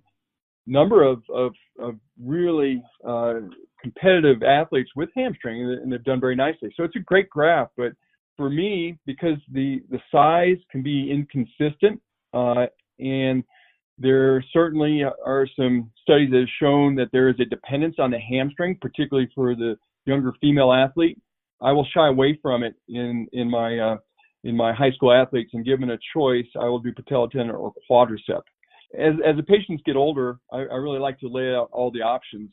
number 0.67 1.03
of, 1.05 1.23
of, 1.33 1.55
of 1.79 1.95
really 2.23 2.83
uh, 3.03 3.41
competitive 3.83 4.43
athletes 4.43 4.91
with 4.97 5.11
hamstring, 5.17 5.63
and 5.63 5.93
they've 5.93 6.05
done 6.05 6.21
very 6.21 6.37
nicely. 6.37 6.73
So 6.77 6.85
it's 6.85 6.97
a 6.97 7.01
great 7.01 7.29
graft, 7.29 7.73
but 7.77 7.93
for 8.37 8.49
me, 8.49 8.99
because 9.07 9.39
the 9.53 9.83
the 9.91 10.01
size 10.11 10.57
can 10.71 10.83
be 10.83 11.11
inconsistent, 11.11 12.01
uh, 12.33 12.67
and 12.99 13.45
there 13.99 14.43
certainly 14.53 15.03
are 15.05 15.47
some 15.57 15.91
studies 16.03 16.31
that 16.31 16.41
have 16.41 16.49
shown 16.61 16.95
that 16.97 17.11
there 17.13 17.29
is 17.29 17.37
a 17.41 17.45
dependence 17.45 17.97
on 17.99 18.11
the 18.11 18.19
hamstring, 18.19 18.79
particularly 18.81 19.29
for 19.35 19.55
the 19.55 19.77
younger 20.07 20.33
female 20.41 20.73
athlete. 20.73 21.21
I 21.61 21.73
will 21.73 21.87
shy 21.95 22.09
away 22.09 22.39
from 22.43 22.63
it 22.63 22.75
in 22.89 23.27
in 23.33 23.51
my 23.51 23.79
uh, 23.79 23.97
in 24.45 24.57
my 24.57 24.73
high 24.73 24.91
school 24.93 25.13
athletes, 25.13 25.51
and 25.55 25.65
given 25.65 25.91
a 25.91 25.99
choice, 26.15 26.47
I 26.59 26.65
will 26.65 26.81
do 26.81 26.93
patella 26.93 27.29
tendon 27.31 27.55
or 27.55 27.73
quadricep. 27.89 28.43
As 28.99 29.15
as 29.25 29.37
the 29.37 29.43
patients 29.43 29.83
get 29.87 29.97
older, 29.97 30.39
I, 30.53 30.59
I 30.59 30.77
really 30.77 30.99
like 30.99 31.19
to 31.21 31.29
lay 31.29 31.55
out 31.55 31.69
all 31.73 31.91
the 31.91 32.03
options. 32.03 32.51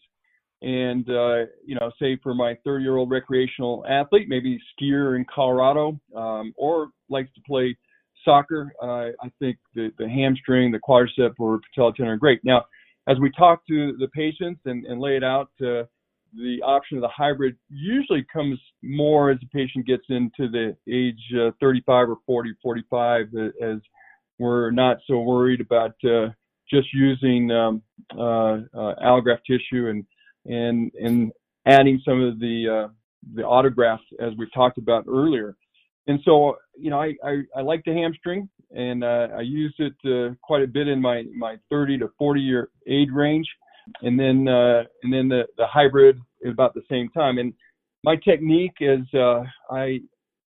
And 0.62 1.10
uh, 1.10 1.46
you 1.66 1.76
know, 1.80 1.92
say 2.02 2.18
for 2.22 2.34
my 2.34 2.58
30 2.66 2.84
year 2.84 2.98
old 2.98 3.10
recreational 3.10 3.86
athlete, 3.90 4.28
maybe 4.28 4.60
skier 4.74 5.16
in 5.16 5.26
Colorado, 5.34 6.00
um, 6.16 6.54
or 6.58 6.90
likes 7.10 7.30
to 7.36 7.42
play 7.48 7.78
soccer, 8.26 8.72
uh, 8.82 9.12
I 9.24 9.32
think 9.40 9.58
the, 9.74 9.92
the 9.98 10.10
hamstring, 10.10 10.72
the 10.72 10.80
quadricep, 10.80 11.36
or 11.40 11.62
patella 11.74 11.94
tendon 11.94 12.14
are 12.14 12.18
great. 12.18 12.42
Now, 12.44 12.66
as 13.08 13.18
we 13.20 13.32
talk 13.32 13.66
to 13.68 13.96
the 13.98 14.08
patients 14.10 14.60
and, 14.66 14.86
and 14.86 15.00
lay 15.00 15.16
it 15.16 15.24
out, 15.24 15.50
uh, 15.62 15.84
the 16.34 16.62
option 16.64 16.98
of 16.98 17.02
the 17.02 17.10
hybrid 17.10 17.56
usually 17.70 18.26
comes 18.32 18.60
more 18.84 19.32
as 19.32 19.40
the 19.40 19.48
patient 19.48 19.88
gets 19.88 20.04
into 20.10 20.48
the 20.50 20.76
age 20.88 21.20
uh, 21.40 21.52
35 21.60 22.10
or 22.10 22.18
40, 22.26 22.52
45, 22.62 23.28
as 23.64 23.78
we're 24.38 24.72
not 24.72 24.98
so 25.08 25.22
worried 25.22 25.62
about 25.62 25.96
uh, 26.04 26.28
just 26.70 26.88
using 26.94 27.52
um, 27.52 27.82
uh, 28.16 28.60
uh, 28.78 28.96
allograft 29.04 29.44
tissue 29.48 29.88
and 29.88 30.06
and 30.46 30.92
and 31.02 31.32
adding 31.66 32.02
some 32.06 32.22
of 32.22 32.40
the 32.40 32.88
uh, 32.88 32.94
the 33.36 33.42
autografts 33.42 34.06
as 34.20 34.34
we've 34.38 34.54
talked 34.54 34.78
about 34.78 35.06
earlier. 35.08 35.56
And 36.08 36.20
so, 36.26 36.58
you 36.76 36.90
know, 36.90 37.00
I, 37.00 37.14
I, 37.24 37.42
I 37.56 37.62
like 37.62 37.84
the 37.86 37.94
hamstring, 37.94 38.50
and 38.76 39.04
uh, 39.04 39.28
I 39.38 39.42
use 39.42 39.76
it 39.78 39.94
uh, 40.06 40.34
quite 40.42 40.64
a 40.64 40.68
bit 40.68 40.88
in 40.88 41.00
my, 41.00 41.24
my 41.38 41.58
30 41.70 42.00
to 42.00 42.10
40 42.18 42.42
year 42.42 42.70
age 42.88 43.10
range, 43.14 43.48
and 44.02 44.20
then 44.20 44.48
uh, 44.48 44.84
and 45.04 45.14
then 45.14 45.28
the, 45.30 45.44
the 45.58 45.68
hybrid 45.68 46.18
is 46.42 46.52
about 46.52 46.74
the 46.74 46.82
same 46.90 47.10
time. 47.10 47.38
And 47.38 47.54
my 48.04 48.16
technique 48.16 48.78
is 48.80 49.02
uh, 49.14 49.44
I 49.70 50.00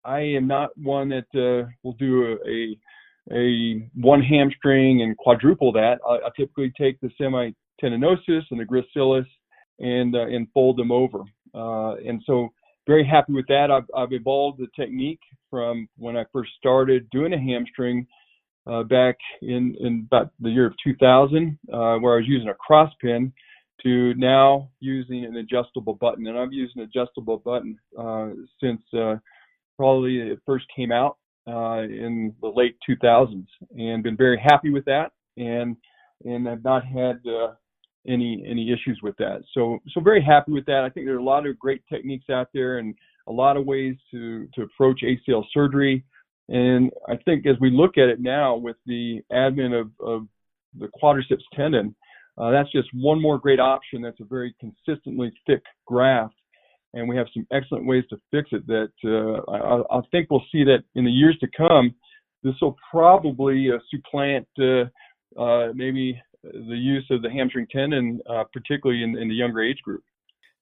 I 0.03 0.19
am 0.19 0.47
not 0.47 0.75
one 0.77 1.09
that 1.09 1.27
uh, 1.35 1.69
will 1.83 1.93
do 1.93 2.37
a, 2.47 2.77
a, 3.31 3.87
one 3.93 4.23
hamstring 4.23 5.03
and 5.03 5.15
quadruple 5.17 5.71
that. 5.73 5.99
I, 6.07 6.13
I 6.13 6.29
typically 6.35 6.71
take 6.79 6.99
the 7.01 7.09
semitendinosus 7.19 8.43
and 8.49 8.59
the 8.59 8.65
gracilis 8.65 9.27
and 9.81 10.15
uh, 10.15 10.27
and 10.27 10.47
fold 10.53 10.77
them 10.77 10.91
over. 10.91 11.19
Uh, 11.53 11.95
and 12.07 12.21
so 12.25 12.49
very 12.87 13.05
happy 13.05 13.33
with 13.33 13.47
that. 13.47 13.69
I've, 13.69 13.89
I've 13.95 14.13
evolved 14.13 14.59
the 14.59 14.67
technique 14.75 15.19
from 15.49 15.87
when 15.97 16.17
I 16.17 16.25
first 16.31 16.51
started 16.57 17.09
doing 17.11 17.33
a 17.33 17.39
hamstring 17.39 18.07
uh, 18.67 18.83
back 18.83 19.17
in, 19.41 19.75
in 19.79 20.07
about 20.11 20.31
the 20.39 20.49
year 20.49 20.67
of 20.67 20.73
2000, 20.83 21.57
uh, 21.71 21.97
where 21.97 22.13
I 22.13 22.17
was 22.17 22.25
using 22.27 22.49
a 22.49 22.53
cross 22.53 22.91
pin, 23.01 23.33
to 23.83 24.13
now 24.15 24.69
using 24.79 25.25
an 25.25 25.37
adjustable 25.37 25.95
button. 25.95 26.27
And 26.27 26.37
I've 26.37 26.53
used 26.53 26.75
an 26.75 26.83
adjustable 26.83 27.37
button 27.37 27.77
uh, 27.97 28.29
since 28.61 28.81
uh, 28.95 29.15
probably 29.77 30.19
it 30.19 30.39
first 30.45 30.65
came 30.75 30.91
out 30.91 31.17
uh, 31.47 31.81
in 31.81 32.33
the 32.41 32.47
late 32.47 32.77
2000s, 32.87 33.45
and 33.75 34.03
been 34.03 34.17
very 34.17 34.39
happy 34.39 34.69
with 34.69 34.85
that. 34.85 35.11
And 35.37 35.75
and 36.23 36.47
I've 36.47 36.63
not 36.63 36.85
had 36.85 37.19
uh, 37.27 37.53
any 38.07 38.43
any 38.47 38.71
issues 38.71 38.99
with 39.03 39.15
that. 39.17 39.41
So 39.53 39.79
so 39.93 40.01
very 40.01 40.23
happy 40.23 40.51
with 40.51 40.65
that. 40.65 40.83
I 40.83 40.89
think 40.89 41.05
there 41.05 41.15
are 41.15 41.19
a 41.19 41.23
lot 41.23 41.45
of 41.45 41.59
great 41.59 41.81
techniques 41.91 42.29
out 42.29 42.49
there 42.53 42.79
and 42.79 42.95
a 43.27 43.31
lot 43.31 43.57
of 43.57 43.65
ways 43.65 43.95
to 44.11 44.47
to 44.55 44.63
approach 44.63 45.01
ACL 45.03 45.43
surgery. 45.53 46.03
And 46.49 46.91
I 47.07 47.15
think 47.17 47.45
as 47.45 47.55
we 47.61 47.69
look 47.69 47.97
at 47.97 48.09
it 48.09 48.19
now 48.19 48.57
with 48.57 48.75
the 48.85 49.21
advent 49.31 49.73
of, 49.73 49.91
of 50.01 50.27
the 50.77 50.89
quadriceps 51.01 51.43
tendon, 51.55 51.95
uh, 52.37 52.51
that's 52.51 52.71
just 52.71 52.89
one 52.93 53.21
more 53.21 53.37
great 53.37 53.59
option. 53.59 54.01
That's 54.01 54.19
a 54.19 54.25
very 54.25 54.55
consistently 54.59 55.31
thick 55.45 55.61
graft, 55.85 56.35
and 56.93 57.07
we 57.07 57.15
have 57.15 57.27
some 57.33 57.45
excellent 57.51 57.85
ways 57.85 58.03
to 58.09 58.17
fix 58.31 58.49
it. 58.51 58.65
That 58.67 58.91
uh, 59.05 59.49
I, 59.51 59.97
I, 59.97 60.01
think 60.11 60.29
we'll 60.29 60.43
see 60.51 60.63
that 60.63 60.83
in 60.95 61.05
the 61.05 61.11
years 61.11 61.37
to 61.39 61.47
come. 61.55 61.93
This 62.43 62.55
will 62.61 62.75
probably 62.89 63.69
uh, 63.71 63.77
supplant 63.93 64.47
uh, 64.59 65.41
uh, 65.41 65.71
maybe 65.75 66.19
the 66.43 66.77
use 66.77 67.05
of 67.09 67.21
the 67.21 67.29
hamstring 67.29 67.67
tendon, 67.71 68.21
uh, 68.29 68.43
particularly 68.51 69.03
in, 69.03 69.17
in 69.17 69.27
the 69.27 69.35
younger 69.35 69.61
age 69.61 69.81
group. 69.83 70.03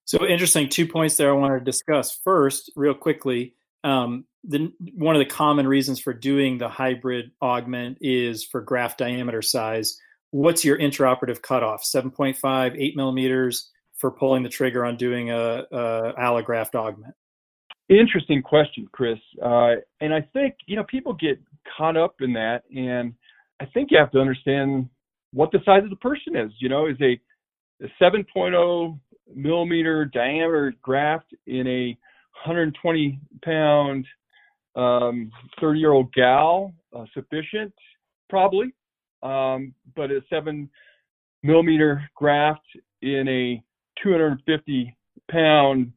So 0.06 0.26
interesting. 0.26 0.70
Two 0.70 0.88
points 0.88 1.18
there 1.18 1.30
I 1.30 1.34
want 1.34 1.58
to 1.60 1.64
discuss. 1.64 2.18
First, 2.24 2.72
real 2.76 2.96
quickly, 2.96 3.54
um, 3.84 4.26
the, 4.44 4.72
one 4.96 5.16
of 5.16 5.20
the 5.20 5.32
common 5.32 5.68
reasons 5.68 6.00
for 6.00 6.14
doing 6.14 6.58
the 6.58 6.70
hybrid 6.70 7.32
augment 7.42 8.00
is 8.02 8.44
for 8.44 8.62
graft 8.62 8.98
diameter 8.98 9.42
size. 9.42 9.98
What's 10.32 10.66
your 10.66 10.78
intraoperative 10.78 11.42
cutoff? 11.42 11.84
7.5, 11.84 12.76
8 12.80 12.96
millimeters 12.96 13.70
for 13.98 14.12
pulling 14.12 14.44
the 14.44 14.50
trigger 14.50 14.86
on 14.86 14.96
doing 14.98 15.30
a, 15.30 15.66
a 15.72 16.14
allograft 16.18 16.76
augment? 16.76 17.14
Interesting 17.90 18.42
question, 18.42 18.88
Chris. 18.92 19.20
Uh, 19.44 19.76
and 20.00 20.14
I 20.14 20.22
think, 20.34 20.56
you 20.68 20.76
know, 20.76 20.84
people 20.84 21.14
get 21.14 21.40
caught 21.78 21.98
up 21.98 22.16
in 22.22 22.34
that. 22.34 22.64
And 22.76 23.14
I 23.60 23.66
think 23.66 23.90
you 23.92 23.98
have 23.98 24.12
to 24.12 24.20
understand 24.20 24.90
what 25.34 25.52
the 25.52 25.60
size 25.66 25.84
of 25.84 25.90
the 25.90 25.96
person 25.98 26.36
is. 26.36 26.52
You 26.60 26.70
know, 26.70 26.88
is 26.88 26.98
a, 27.02 27.20
a 27.84 27.88
7.0 28.02 29.00
millimeter 29.36 30.06
diameter 30.06 30.74
graft 30.82 31.34
in 31.48 31.68
a 31.68 31.98
120 32.46 33.20
pound 33.44 34.06
um, 34.76 35.32
30 35.60 35.80
year 35.80 35.92
old 35.92 36.12
gal 36.14 36.74
uh, 36.96 37.06
sufficient? 37.14 37.74
Probably. 38.30 38.74
Um, 39.22 39.74
but 39.96 40.12
a 40.12 40.22
7 40.30 40.70
millimeter 41.44 42.10
graft 42.16 42.66
in 43.02 43.28
a 43.28 43.64
250 44.04 44.96
pound 45.30 45.92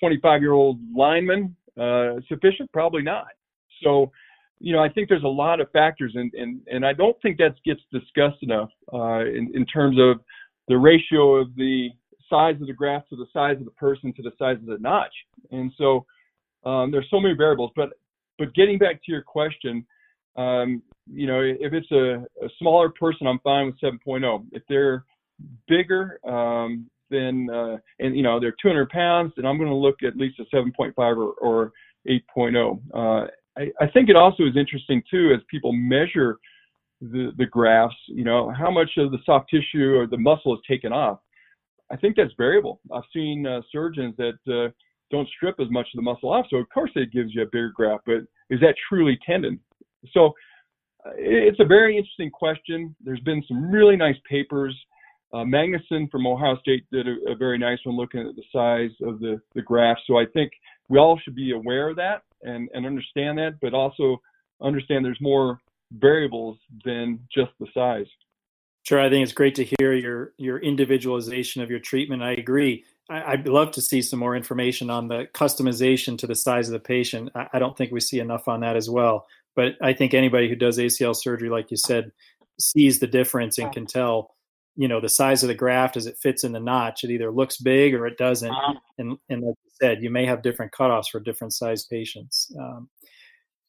25 0.00 0.40
year 0.40 0.52
old 0.52 0.78
lineman 0.94 1.56
uh, 1.80 2.14
sufficient? 2.28 2.70
Probably 2.72 3.02
not. 3.02 3.28
So 3.82 4.10
you 4.62 4.72
know, 4.72 4.78
I 4.78 4.88
think 4.88 5.08
there's 5.08 5.24
a 5.24 5.28
lot 5.28 5.60
of 5.60 5.68
factors, 5.72 6.12
and 6.14 6.32
and 6.34 6.60
and 6.70 6.86
I 6.86 6.92
don't 6.92 7.20
think 7.20 7.36
that 7.38 7.56
gets 7.64 7.80
discussed 7.92 8.42
enough 8.42 8.70
uh, 8.92 9.24
in 9.26 9.50
in 9.54 9.66
terms 9.66 9.98
of 9.98 10.20
the 10.68 10.78
ratio 10.78 11.34
of 11.34 11.54
the 11.56 11.88
size 12.30 12.54
of 12.60 12.68
the 12.68 12.72
graft 12.72 13.10
to 13.10 13.16
the 13.16 13.26
size 13.32 13.56
of 13.58 13.64
the 13.64 13.72
person 13.72 14.12
to 14.14 14.22
the 14.22 14.30
size 14.38 14.56
of 14.56 14.66
the 14.66 14.78
notch. 14.78 15.12
And 15.50 15.72
so 15.76 16.06
um, 16.64 16.92
there's 16.92 17.08
so 17.10 17.20
many 17.20 17.34
variables. 17.34 17.72
But 17.74 17.90
but 18.38 18.54
getting 18.54 18.78
back 18.78 19.02
to 19.04 19.10
your 19.10 19.22
question, 19.22 19.84
um, 20.36 20.80
you 21.12 21.26
know, 21.26 21.40
if 21.40 21.72
it's 21.72 21.90
a, 21.90 22.24
a, 22.44 22.48
smaller 22.60 22.88
person, 22.88 23.26
I'm 23.26 23.40
fine 23.40 23.66
with 23.66 23.80
7.0. 23.80 24.46
If 24.52 24.62
they're 24.68 25.04
bigger, 25.66 26.20
um, 26.24 26.88
then 27.10 27.48
uh, 27.52 27.78
and 27.98 28.16
you 28.16 28.22
know 28.22 28.38
they're 28.38 28.54
200 28.62 28.88
pounds, 28.90 29.32
then 29.36 29.44
I'm 29.44 29.58
going 29.58 29.68
to 29.68 29.74
look 29.74 30.04
at 30.06 30.16
least 30.16 30.38
a 30.38 30.44
7.5 30.54 30.92
or, 30.96 31.32
or 31.32 31.72
8.0. 32.08 32.80
Uh, 32.94 33.26
I, 33.56 33.70
I 33.80 33.86
think 33.88 34.08
it 34.08 34.16
also 34.16 34.44
is 34.44 34.56
interesting 34.56 35.02
too 35.10 35.32
as 35.34 35.40
people 35.50 35.72
measure 35.72 36.38
the, 37.00 37.32
the 37.36 37.46
grafts, 37.46 37.96
you 38.06 38.24
know, 38.24 38.52
how 38.56 38.70
much 38.70 38.90
of 38.96 39.10
the 39.10 39.18
soft 39.26 39.50
tissue 39.50 39.94
or 39.96 40.06
the 40.06 40.16
muscle 40.16 40.54
is 40.54 40.60
taken 40.68 40.92
off. 40.92 41.18
I 41.90 41.96
think 41.96 42.16
that's 42.16 42.32
variable. 42.38 42.80
I've 42.92 43.02
seen 43.12 43.46
uh, 43.46 43.60
surgeons 43.70 44.14
that 44.16 44.38
uh, 44.48 44.72
don't 45.10 45.28
strip 45.36 45.56
as 45.60 45.70
much 45.70 45.86
of 45.92 45.96
the 45.96 46.02
muscle 46.02 46.32
off, 46.32 46.46
so 46.48 46.56
of 46.56 46.68
course 46.72 46.90
it 46.94 47.12
gives 47.12 47.34
you 47.34 47.42
a 47.42 47.46
bigger 47.46 47.72
graft, 47.74 48.04
but 48.06 48.22
is 48.48 48.60
that 48.60 48.74
truly 48.88 49.18
tendon? 49.26 49.60
So 50.12 50.28
uh, 51.04 51.10
it's 51.16 51.60
a 51.60 51.66
very 51.66 51.96
interesting 51.96 52.30
question. 52.30 52.94
There's 53.04 53.20
been 53.20 53.42
some 53.46 53.70
really 53.70 53.96
nice 53.96 54.16
papers. 54.28 54.74
Uh, 55.34 55.44
Magnussen 55.44 56.10
from 56.10 56.26
Ohio 56.26 56.56
State 56.60 56.84
did 56.92 57.08
a, 57.08 57.32
a, 57.32 57.34
very 57.34 57.58
nice 57.58 57.78
one 57.84 57.96
looking 57.96 58.20
at 58.20 58.36
the 58.36 58.42
size 58.52 58.90
of 59.02 59.18
the, 59.18 59.40
the 59.54 59.62
graft. 59.62 60.02
So 60.06 60.18
I 60.18 60.26
think 60.26 60.52
we 60.88 60.98
all 60.98 61.18
should 61.18 61.34
be 61.34 61.52
aware 61.52 61.88
of 61.88 61.96
that 61.96 62.22
and, 62.42 62.68
and 62.74 62.86
understand 62.86 63.38
that, 63.38 63.58
but 63.60 63.74
also 63.74 64.20
understand 64.60 65.04
there's 65.04 65.20
more 65.20 65.58
variables 65.92 66.58
than 66.84 67.20
just 67.34 67.50
the 67.60 67.66
size. 67.74 68.06
Sure, 68.84 69.00
I 69.00 69.08
think 69.08 69.22
it's 69.22 69.32
great 69.32 69.54
to 69.56 69.68
hear 69.78 69.92
your 69.92 70.32
your 70.38 70.58
individualization 70.58 71.62
of 71.62 71.70
your 71.70 71.78
treatment. 71.78 72.22
I 72.22 72.32
agree. 72.32 72.84
I, 73.08 73.36
would 73.36 73.48
love 73.48 73.72
to 73.72 73.82
see 73.82 74.00
some 74.00 74.18
more 74.18 74.34
information 74.34 74.88
on 74.90 75.08
the 75.08 75.28
customization 75.34 76.16
to 76.18 76.26
the 76.26 76.34
size 76.34 76.68
of 76.68 76.72
the 76.72 76.80
patient. 76.80 77.30
I, 77.34 77.48
I 77.54 77.58
don't 77.58 77.76
think 77.76 77.92
we 77.92 78.00
see 78.00 78.20
enough 78.20 78.48
on 78.48 78.60
that 78.60 78.76
as 78.76 78.88
well. 78.88 79.26
But 79.54 79.74
I 79.82 79.92
think 79.92 80.14
anybody 80.14 80.48
who 80.48 80.56
does 80.56 80.78
ACL 80.78 81.14
surgery, 81.14 81.50
like 81.50 81.70
you 81.70 81.76
said, 81.76 82.10
sees 82.58 83.00
the 83.00 83.06
difference 83.06 83.58
and 83.58 83.72
can 83.72 83.86
tell 83.86 84.34
you 84.76 84.88
know 84.88 85.00
the 85.00 85.08
size 85.08 85.42
of 85.42 85.48
the 85.48 85.54
graft 85.54 85.96
as 85.96 86.06
it 86.06 86.18
fits 86.18 86.44
in 86.44 86.52
the 86.52 86.60
notch. 86.60 87.04
It 87.04 87.10
either 87.10 87.30
looks 87.30 87.58
big 87.58 87.94
or 87.94 88.06
it 88.06 88.18
doesn't. 88.18 88.50
Uh-huh. 88.50 88.74
And 88.98 89.18
and 89.28 89.42
like 89.42 89.56
you 89.64 89.70
said, 89.80 90.02
you 90.02 90.10
may 90.10 90.24
have 90.26 90.42
different 90.42 90.72
cutoffs 90.72 91.10
for 91.10 91.20
different 91.20 91.52
size 91.52 91.84
patients. 91.84 92.52
Um, 92.58 92.88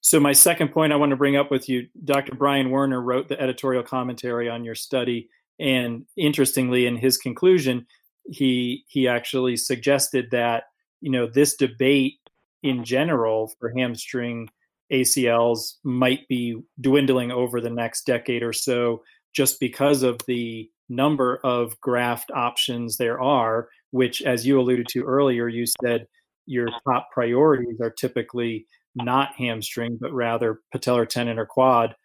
so 0.01 0.19
my 0.19 0.33
second 0.33 0.69
point 0.69 0.91
I 0.91 0.98
want 0.98 1.12
to 1.12 1.15
bring 1.15 1.38
up 1.38 1.50
with 1.50 1.69
you, 1.69 1.88
Dr. 2.03 2.36
Brian 2.36 2.69
Werner 2.69 3.01
wrote 3.01 3.29
the 3.29 3.39
editorial 3.39 3.83
commentary 3.83 4.50
on 4.50 4.65
your 4.65 4.75
study, 4.75 5.29
and 5.60 6.05
interestingly, 6.17 6.86
in 6.86 6.98
his 6.98 7.17
conclusion, 7.17 7.86
he 8.25 8.83
he 8.88 9.07
actually 9.07 9.57
suggested 9.57 10.27
that 10.31 10.65
you 11.01 11.12
know 11.12 11.27
this 11.27 11.55
debate 11.55 12.15
in 12.63 12.83
general 12.83 13.51
for 13.60 13.74
hamstring 13.75 14.50
ACLs 14.91 15.74
might 15.83 16.27
be 16.27 16.62
dwindling 16.79 17.31
over 17.31 17.60
the 17.60 17.69
next 17.69 18.05
decade 18.05 18.43
or 18.43 18.53
so 18.53 19.03
just 19.33 19.60
because 19.60 20.03
of 20.03 20.19
the 20.27 20.69
number 20.89 21.39
of 21.43 21.79
graft 21.79 22.31
options 22.31 22.97
there 22.97 23.21
are, 23.21 23.69
which, 23.91 24.21
as 24.21 24.45
you 24.45 24.59
alluded 24.59 24.87
to 24.89 25.03
earlier, 25.03 25.47
you 25.47 25.65
said 25.83 26.07
your 26.45 26.67
top 26.87 27.09
priorities 27.11 27.79
are 27.81 27.89
typically 27.91 28.65
not 28.95 29.29
hamstring, 29.37 29.97
but 29.99 30.11
rather 30.13 30.59
patellar 30.73 31.07
tendon 31.07 31.39
or 31.39 31.45
quad. 31.45 31.95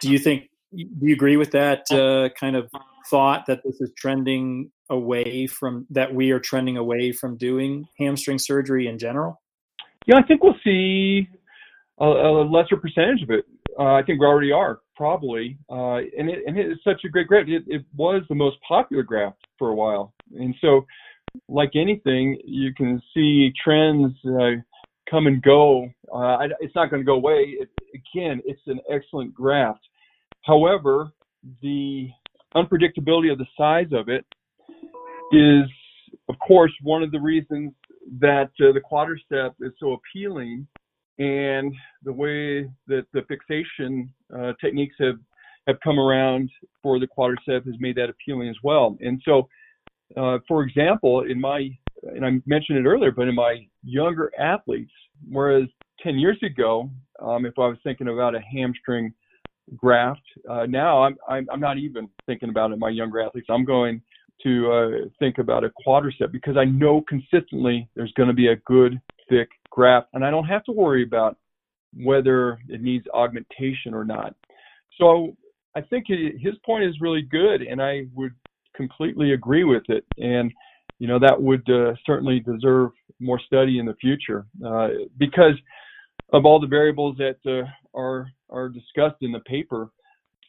Do 0.00 0.10
you 0.10 0.18
think, 0.18 0.48
do 0.74 0.86
you 1.00 1.14
agree 1.14 1.36
with 1.36 1.50
that 1.50 1.90
uh, 1.90 2.28
kind 2.38 2.56
of 2.56 2.70
thought 3.08 3.46
that 3.46 3.62
this 3.64 3.80
is 3.80 3.90
trending 3.96 4.70
away 4.88 5.46
from, 5.46 5.86
that 5.90 6.14
we 6.14 6.30
are 6.30 6.40
trending 6.40 6.76
away 6.76 7.12
from 7.12 7.36
doing 7.36 7.86
hamstring 7.98 8.38
surgery 8.38 8.86
in 8.86 8.98
general? 8.98 9.40
Yeah, 10.06 10.16
I 10.16 10.22
think 10.22 10.42
we'll 10.42 10.54
see 10.64 11.28
a, 11.98 12.06
a 12.06 12.44
lesser 12.44 12.76
percentage 12.76 13.22
of 13.22 13.30
it. 13.30 13.44
Uh, 13.78 13.94
I 13.94 14.02
think 14.02 14.20
we 14.20 14.26
already 14.26 14.52
are 14.52 14.80
probably, 15.00 15.56
uh, 15.70 15.96
and, 15.96 16.28
it, 16.28 16.40
and 16.46 16.58
it's 16.58 16.84
such 16.84 17.00
a 17.06 17.08
great 17.08 17.26
graft. 17.26 17.48
It, 17.48 17.62
it 17.68 17.86
was 17.96 18.20
the 18.28 18.34
most 18.34 18.58
popular 18.68 19.02
graft 19.02 19.38
for 19.58 19.70
a 19.70 19.74
while, 19.74 20.12
and 20.38 20.54
so 20.60 20.84
like 21.48 21.70
anything, 21.74 22.38
you 22.44 22.74
can 22.74 23.00
see 23.14 23.50
trends 23.64 24.12
uh, 24.26 24.60
come 25.10 25.26
and 25.26 25.42
go. 25.42 25.84
Uh, 26.14 26.36
it's 26.60 26.74
not 26.74 26.90
going 26.90 27.00
to 27.00 27.06
go 27.06 27.14
away. 27.14 27.56
It, 27.60 27.70
again, 27.94 28.42
it's 28.44 28.60
an 28.66 28.78
excellent 28.92 29.32
graft. 29.32 29.80
However, 30.44 31.12
the 31.62 32.10
unpredictability 32.54 33.32
of 33.32 33.38
the 33.38 33.46
size 33.56 33.88
of 33.92 34.10
it 34.10 34.26
is, 35.32 35.64
of 36.28 36.34
course, 36.46 36.72
one 36.82 37.02
of 37.02 37.10
the 37.10 37.20
reasons 37.20 37.72
that 38.18 38.50
uh, 38.60 38.72
the 38.74 38.82
quadricep 38.82 39.54
is 39.60 39.72
so 39.80 39.94
appealing 39.94 40.66
and 41.20 41.72
the 42.02 42.12
way 42.12 42.62
that 42.86 43.04
the 43.12 43.22
fixation 43.28 44.12
uh, 44.36 44.52
techniques 44.60 44.96
have 44.98 45.18
have 45.66 45.76
come 45.84 46.00
around 46.00 46.50
for 46.82 46.98
the 46.98 47.06
quadricep 47.06 47.66
has 47.66 47.74
made 47.78 47.94
that 47.94 48.08
appealing 48.08 48.48
as 48.48 48.56
well. 48.64 48.96
And 49.00 49.20
so, 49.24 49.46
uh, 50.16 50.38
for 50.48 50.62
example, 50.62 51.24
in 51.28 51.38
my 51.38 51.70
and 52.02 52.24
I 52.24 52.30
mentioned 52.46 52.78
it 52.78 52.88
earlier, 52.88 53.12
but 53.12 53.28
in 53.28 53.34
my 53.34 53.66
younger 53.84 54.32
athletes, 54.38 54.92
whereas 55.28 55.68
10 56.02 56.18
years 56.18 56.38
ago, 56.42 56.90
um, 57.20 57.44
if 57.44 57.52
I 57.58 57.66
was 57.66 57.76
thinking 57.84 58.08
about 58.08 58.34
a 58.34 58.40
hamstring 58.40 59.12
graft, 59.76 60.22
uh, 60.48 60.64
now 60.64 61.02
I'm, 61.02 61.18
I'm, 61.28 61.46
I'm 61.52 61.60
not 61.60 61.76
even 61.76 62.08
thinking 62.24 62.48
about 62.48 62.72
it. 62.72 62.78
My 62.78 62.88
younger 62.88 63.20
athletes, 63.20 63.48
I'm 63.50 63.66
going 63.66 64.00
to 64.42 64.72
uh, 64.72 65.08
think 65.18 65.36
about 65.36 65.62
a 65.62 65.70
quadricep 65.86 66.32
because 66.32 66.56
I 66.56 66.64
know 66.64 67.04
consistently 67.06 67.86
there's 67.94 68.12
going 68.12 68.28
to 68.28 68.34
be 68.34 68.48
a 68.48 68.56
good 68.64 68.98
thick 69.30 69.48
graft, 69.70 70.08
and 70.12 70.24
I 70.24 70.30
don't 70.30 70.44
have 70.44 70.64
to 70.64 70.72
worry 70.72 71.02
about 71.02 71.38
whether 71.94 72.58
it 72.68 72.82
needs 72.82 73.06
augmentation 73.14 73.94
or 73.94 74.04
not. 74.04 74.34
So 74.98 75.34
I 75.74 75.80
think 75.80 76.06
his 76.08 76.54
point 76.66 76.84
is 76.84 77.00
really 77.00 77.22
good, 77.22 77.62
and 77.62 77.80
I 77.80 78.02
would 78.14 78.34
completely 78.76 79.32
agree 79.32 79.64
with 79.64 79.84
it. 79.88 80.04
And 80.18 80.52
you 80.98 81.08
know 81.08 81.18
that 81.18 81.40
would 81.40 81.68
uh, 81.70 81.94
certainly 82.04 82.40
deserve 82.40 82.90
more 83.20 83.40
study 83.40 83.78
in 83.78 83.86
the 83.86 83.94
future 83.94 84.46
uh, 84.66 84.88
because 85.18 85.54
of 86.32 86.44
all 86.44 86.60
the 86.60 86.66
variables 86.66 87.16
that 87.16 87.38
uh, 87.46 87.66
are 87.98 88.28
are 88.50 88.68
discussed 88.68 89.22
in 89.22 89.32
the 89.32 89.40
paper. 89.40 89.90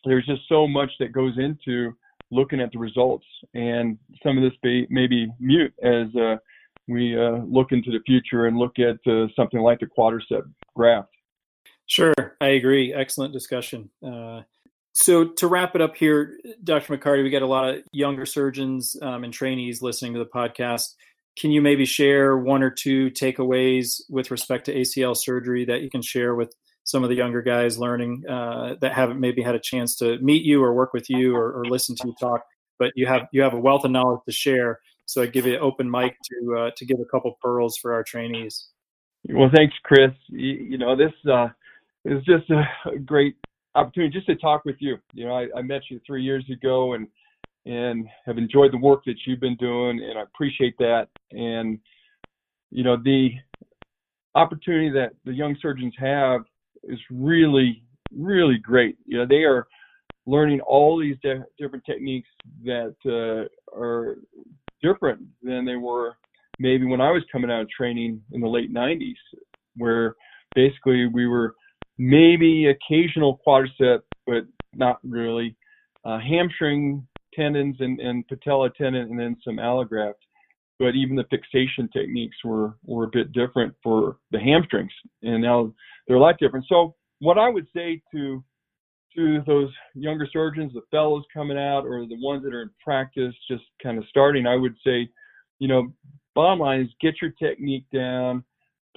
There's 0.04 0.26
just 0.26 0.42
so 0.50 0.68
much 0.68 0.90
that 1.00 1.12
goes 1.12 1.38
into 1.38 1.94
looking 2.32 2.60
at 2.60 2.72
the 2.72 2.80
results, 2.80 3.26
and 3.54 3.98
some 4.24 4.38
of 4.38 4.44
this 4.44 4.58
may, 4.64 4.88
may 4.90 5.06
be 5.06 5.28
mute 5.40 5.74
as 5.84 6.08
uh, 6.16 6.38
we 6.88 7.18
uh, 7.18 7.38
look 7.48 7.72
into 7.72 7.92
the 7.92 8.00
future 8.06 8.46
and 8.48 8.58
look 8.58 8.80
at 8.80 8.98
uh, 9.12 9.28
something 9.36 9.60
like 9.60 9.80
the 9.80 9.88
quadricep 9.88 10.44
graft. 10.76 11.10
Sure, 11.86 12.14
I 12.40 12.48
agree. 12.48 12.94
Excellent 12.94 13.34
discussion. 13.34 13.90
Uh, 14.06 14.42
so 14.94 15.26
to 15.26 15.48
wrap 15.48 15.76
it 15.76 15.82
up 15.82 15.96
here, 15.96 16.38
Dr. 16.64 16.98
McCarty, 16.98 17.24
we 17.24 17.30
got 17.30 17.42
a 17.42 17.48
lot 17.48 17.70
of 17.70 17.84
younger 17.92 18.26
surgeons 18.26 18.96
um, 19.02 19.24
and 19.24 19.34
trainees 19.34 19.82
listening 19.82 20.14
to 20.14 20.20
the 20.20 20.26
podcast. 20.26 20.96
Can 21.38 21.52
you 21.52 21.62
maybe 21.62 21.86
share 21.86 22.38
one 22.38 22.62
or 22.62 22.70
two 22.70 23.10
takeaways 23.12 24.02
with 24.10 24.32
respect 24.32 24.66
to 24.66 24.76
ACL 24.76 25.16
surgery 25.16 25.66
that 25.66 25.82
you 25.82 25.90
can 25.90 26.02
share 26.02 26.36
with 26.36 26.54
some 26.84 27.04
of 27.04 27.10
the 27.10 27.16
younger 27.16 27.42
guys 27.42 27.78
learning 27.78 28.24
uh, 28.28 28.76
that 28.82 28.94
haven't 28.94 29.20
maybe 29.20 29.42
had 29.42 29.56
a 29.56 29.60
chance 29.60 29.96
to 29.98 30.18
meet 30.20 30.44
you 30.44 30.62
or 30.62 30.74
work 30.74 30.94
with 30.94 31.10
you 31.10 31.36
or, 31.36 31.52
or 31.54 31.66
listen 31.66 31.96
to 31.96 32.08
you 32.08 32.16
talk, 32.20 32.42
but 32.80 32.92
you 32.96 33.06
have 33.06 33.28
you 33.32 33.42
have 33.42 33.54
a 33.54 33.60
wealth 33.60 33.86
of 33.86 33.92
knowledge 33.92 34.22
to 34.26 34.32
share 34.32 34.80
so 35.12 35.22
I 35.22 35.26
give 35.26 35.46
you 35.46 35.58
open 35.58 35.92
mic 35.92 36.16
to 36.30 36.58
uh, 36.58 36.72
to 36.78 36.86
give 36.86 37.02
a 37.02 37.06
couple 37.06 37.38
pearls 37.42 37.78
for 37.82 37.94
our 37.94 38.02
trainees. 38.02 38.70
Well, 39.28 39.50
thanks, 39.54 39.76
Chris. 39.84 40.12
You, 40.30 40.54
you 40.54 40.78
know 40.78 40.96
this 40.96 41.12
uh, 41.30 41.50
is 42.06 42.24
just 42.24 42.50
a 42.50 42.64
great 43.00 43.36
opportunity 43.76 44.14
just 44.14 44.28
to 44.28 44.36
talk 44.38 44.64
with 44.64 44.78
you. 44.80 44.98
You 45.14 45.26
know, 45.26 45.34
I, 45.34 45.48
I 45.58 45.64
met 45.64 45.82
you 45.90 46.00
three 46.08 46.24
years 46.24 46.46
ago 46.50 46.94
and 46.94 47.08
and 47.66 48.08
have 48.26 48.38
enjoyed 48.38 48.72
the 48.72 48.78
work 48.78 49.04
that 49.06 49.18
you've 49.26 49.42
been 49.42 49.58
doing, 49.58 50.00
and 50.02 50.18
I 50.18 50.22
appreciate 50.22 50.78
that. 50.78 51.10
And 51.32 51.78
you 52.70 52.86
know, 52.86 52.96
the 52.96 53.32
opportunity 54.36 54.90
that 54.92 55.12
the 55.26 55.34
young 55.34 55.58
surgeons 55.62 55.94
have 56.00 56.42
is 56.86 57.00
really, 57.12 57.84
really 58.16 58.60
great. 58.60 58.98
You 59.06 59.18
know, 59.18 59.26
they 59.28 59.44
are 59.44 59.68
learning 60.26 60.62
all 60.62 60.98
these 60.98 61.18
de- 61.22 61.44
different 61.60 61.84
techniques 61.86 62.30
that 62.64 62.96
uh, 63.06 63.78
are 63.78 64.16
different 64.82 65.22
than 65.44 65.66
they 65.66 65.76
were 65.76 66.16
maybe 66.62 66.86
when 66.86 67.02
I 67.02 67.12
was 67.12 67.24
coming 67.32 67.50
out 67.50 67.62
of 67.62 67.70
training 67.70 68.22
in 68.32 68.42
the 68.42 68.48
late 68.48 68.74
90s, 68.74 69.16
where 69.78 70.16
basically 70.54 71.08
we 71.08 71.28
were 71.28 71.56
maybe 71.98 72.68
occasional 72.68 73.40
quadricep, 73.46 74.02
but 74.28 74.44
not 74.76 75.00
really. 75.04 75.56
Uh, 76.06 76.20
hamstring 76.20 77.06
tendons 77.34 77.76
and, 77.80 78.00
and 78.00 78.28
patella 78.28 78.70
tendon, 78.72 79.04
and 79.04 79.20
then 79.20 79.36
some 79.44 79.58
allograft. 79.58 80.14
But 80.80 80.96
even 80.96 81.16
the 81.16 81.26
fixation 81.30 81.90
techniques 81.94 82.38
were, 82.44 82.76
were 82.86 83.06
a 83.06 83.12
bit 83.12 83.32
different 83.32 83.74
for 83.84 84.18
the 84.32 84.40
hamstrings, 84.40 84.92
and 85.22 85.42
now 85.42 85.74
they're 86.08 86.18
a 86.18 86.20
lot 86.22 86.40
different. 86.40 86.66
So, 86.68 86.96
what 87.20 87.38
I 87.38 87.50
would 87.50 87.68
say 87.76 88.02
to 88.14 88.44
to 89.16 89.42
those 89.46 89.70
younger 89.94 90.28
surgeons, 90.32 90.74
the 90.74 90.82
fellows 90.92 91.24
coming 91.34 91.58
out, 91.58 91.86
or 91.86 92.06
the 92.06 92.20
ones 92.22 92.44
that 92.44 92.54
are 92.54 92.62
in 92.62 92.70
practice, 92.84 93.34
just 93.50 93.64
kind 93.82 93.98
of 93.98 94.06
starting, 94.10 94.48
I 94.48 94.56
would 94.56 94.76
say, 94.86 95.10
you 95.60 95.68
know, 95.68 95.92
bottom 96.36 96.60
line 96.60 96.82
is 96.82 96.90
get 97.02 97.16
your 97.22 97.32
technique 97.32 97.86
down, 97.94 98.44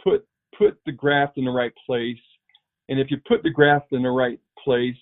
put 0.02 0.26
put 0.56 0.78
the 0.86 0.92
graft 0.92 1.36
in 1.36 1.44
the 1.44 1.50
right 1.50 1.72
place, 1.84 2.16
and 2.88 3.00
if 3.00 3.10
you 3.10 3.18
put 3.26 3.42
the 3.42 3.50
graft 3.50 3.92
in 3.92 4.02
the 4.02 4.10
right 4.10 4.38
place, 4.62 4.94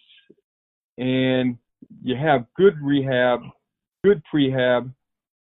and 0.98 1.56
you 2.02 2.16
have 2.16 2.46
good 2.56 2.74
rehab, 2.82 3.40
good 4.04 4.22
prehab, 4.32 4.92